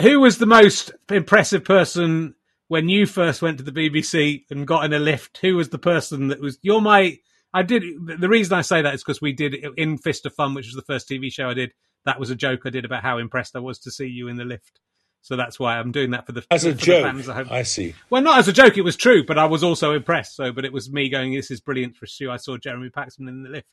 [0.00, 2.34] Who was the most impressive person
[2.68, 5.38] when you first went to the BBC and got in a lift?
[5.38, 6.58] Who was the person that was?
[6.62, 7.18] You're my.
[7.52, 7.82] I did.
[8.20, 10.66] The reason I say that is because we did it in Fist of Fun, which
[10.66, 11.72] was the first TV show I did.
[12.06, 14.36] That was a joke I did about how impressed I was to see you in
[14.36, 14.80] the lift.
[15.22, 17.48] So that's why I'm doing that for the As a joke, fans home.
[17.50, 17.94] I see.
[18.08, 20.34] Well, not as a joke, it was true, but I was also impressed.
[20.34, 23.28] So, but it was me going, "This is brilliant for Stu." I saw Jeremy Paxman
[23.28, 23.68] in the lift.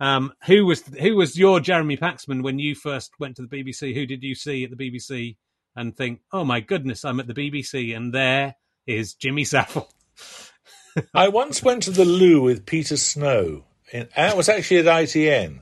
[0.00, 3.94] Um, who was who was your Jeremy Paxman when you first went to the BBC?
[3.94, 5.36] Who did you see at the BBC
[5.76, 9.88] and think, "Oh my goodness, I'm at the BBC and there is Jimmy Savile"?
[11.14, 13.64] I once went to the loo with Peter Snow.
[13.92, 15.60] In, and it was actually at ITN,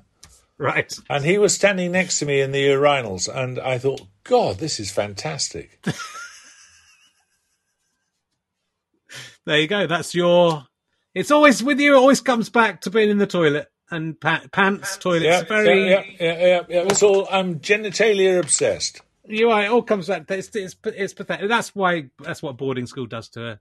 [0.59, 0.97] Right.
[1.11, 4.79] and he was standing next to me in the urinals, and I thought, God, this
[4.79, 5.85] is fantastic.
[9.45, 9.87] There you go.
[9.87, 10.65] That's your.
[11.15, 11.95] It's always with you.
[11.95, 15.25] It always comes back to being in the toilet and pa- pants, toilets.
[15.25, 15.91] yeah, very.
[15.91, 16.83] yeah, yeah, yeah, yeah.
[16.87, 17.27] It's all.
[17.31, 19.01] I'm genitalia obsessed.
[19.27, 19.65] You are.
[19.65, 20.31] It all comes back.
[20.31, 21.49] It's, it's it's pathetic.
[21.49, 22.11] That's why.
[22.21, 23.61] That's what boarding school does to a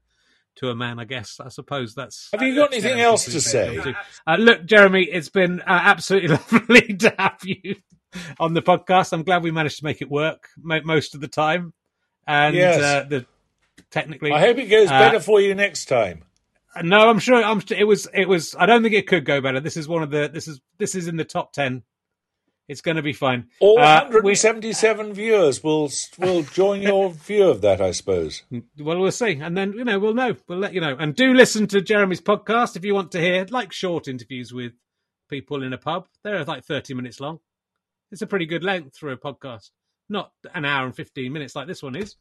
[0.58, 1.00] to a man.
[1.00, 1.40] I guess.
[1.40, 2.30] I suppose that's.
[2.32, 3.96] Have you got anything else to say?
[4.28, 7.76] Uh, look, Jeremy, it's been uh, absolutely lovely to have you
[8.40, 9.14] on the podcast.
[9.14, 11.74] I'm glad we managed to make it work mo- most of the time,
[12.28, 12.80] and Yes.
[12.82, 13.26] uh, the
[13.90, 14.32] technically.
[14.32, 16.24] I hope it goes uh, better for you next time.
[16.84, 17.44] No, I'm sure.
[17.44, 17.62] I'm.
[17.70, 18.08] It was.
[18.14, 18.56] It was.
[18.58, 19.60] I don't think it could go better.
[19.60, 20.30] This is one of the.
[20.32, 20.62] This is.
[20.78, 21.84] This is in the top ten.
[22.68, 23.48] It's going to be fine.
[23.60, 28.44] All Uh, we- 177 viewers will will join your view of that, I suppose.
[28.80, 30.36] Well, we'll see, and then you know we'll know.
[30.48, 30.96] We'll let you know.
[30.98, 34.74] And do listen to Jeremy's podcast if you want to hear like short interviews with
[35.30, 36.08] people in a pub.
[36.24, 37.40] They're like thirty minutes long.
[38.12, 39.72] It's a pretty good length for a podcast,
[40.10, 42.16] not an hour and fifteen minutes like this one is.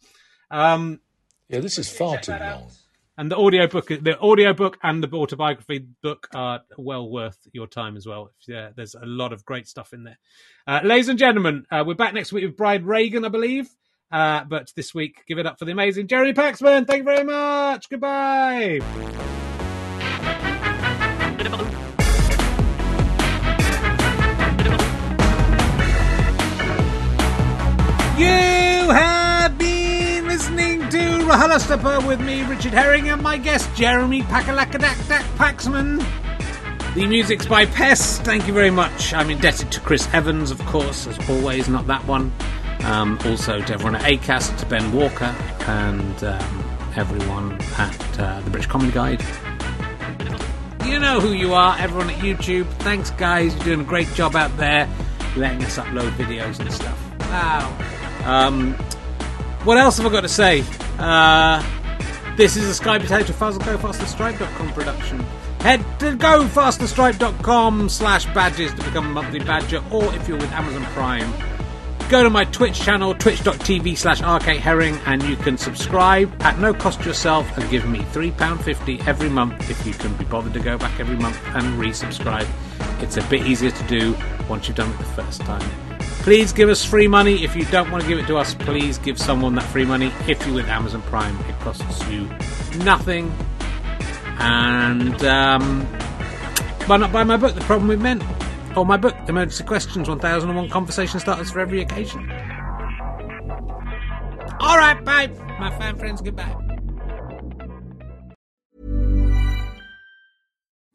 [0.51, 1.01] Um,
[1.49, 2.71] Yeah, this is far too long.
[3.21, 8.07] And the audiobook, the audiobook and the autobiography book are well worth your time as
[8.07, 8.31] well.
[8.49, 10.19] Yeah, there's a lot of great stuff in there.
[10.67, 13.69] Uh, ladies and gentlemen, uh, we're back next week with Bride Reagan, I believe.
[14.11, 16.87] Uh, but this week, give it up for the amazing Jeremy Paxman.
[16.87, 17.91] Thank you very much.
[17.91, 18.81] Goodbye.
[28.21, 28.50] Listening
[31.41, 34.95] to with me, Richard Herring, and my guest, Jeremy Pakalakadak
[35.39, 36.05] Paxman.
[36.95, 38.23] The music's by Pest.
[38.25, 39.15] Thank you very much.
[39.15, 42.31] I'm indebted to Chris Evans, of course, as always, not that one.
[42.85, 45.35] Um, also to everyone at ACAST, to Ben Walker,
[45.67, 46.65] and um,
[46.95, 49.25] everyone at uh, the British Comedy Guide.
[50.85, 52.67] You know who you are, everyone at YouTube.
[52.81, 53.55] Thanks, guys.
[53.55, 54.87] You're doing a great job out there,
[55.37, 57.01] letting us upload videos and stuff.
[57.21, 57.79] Wow.
[58.27, 58.77] Um,
[59.65, 60.65] what else have I got to say?
[60.99, 61.63] Uh,
[62.37, 65.21] this is a Sky Potato Fuzzle Go GoFasterStripe.com production.
[65.61, 70.85] Head to GoFasterStripe.com slash badges to become a monthly badger, or if you're with Amazon
[70.95, 71.31] Prime,
[72.09, 77.05] go to my Twitch channel, twitch.tv slash Herring, and you can subscribe at no cost
[77.05, 80.99] yourself and give me £3.50 every month if you can be bothered to go back
[80.99, 82.49] every month and resubscribe.
[83.03, 84.17] It's a bit easier to do
[84.49, 85.90] once you've done it the first time.
[86.23, 87.43] Please give us free money.
[87.43, 90.13] If you don't want to give it to us, please give someone that free money.
[90.29, 92.29] If you're with Amazon Prime, it costs you
[92.85, 93.33] nothing.
[94.39, 95.83] And um,
[96.87, 98.23] why not buy my book, The Problem with Men?
[98.77, 102.31] Or my book, Emergency Questions 1001 Conversation Starters for Every Occasion.
[104.61, 105.29] All right, bye.
[105.59, 106.55] My fan friends, goodbye.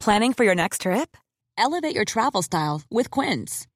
[0.00, 1.16] Planning for your next trip?
[1.58, 3.66] Elevate your travel style with Quince.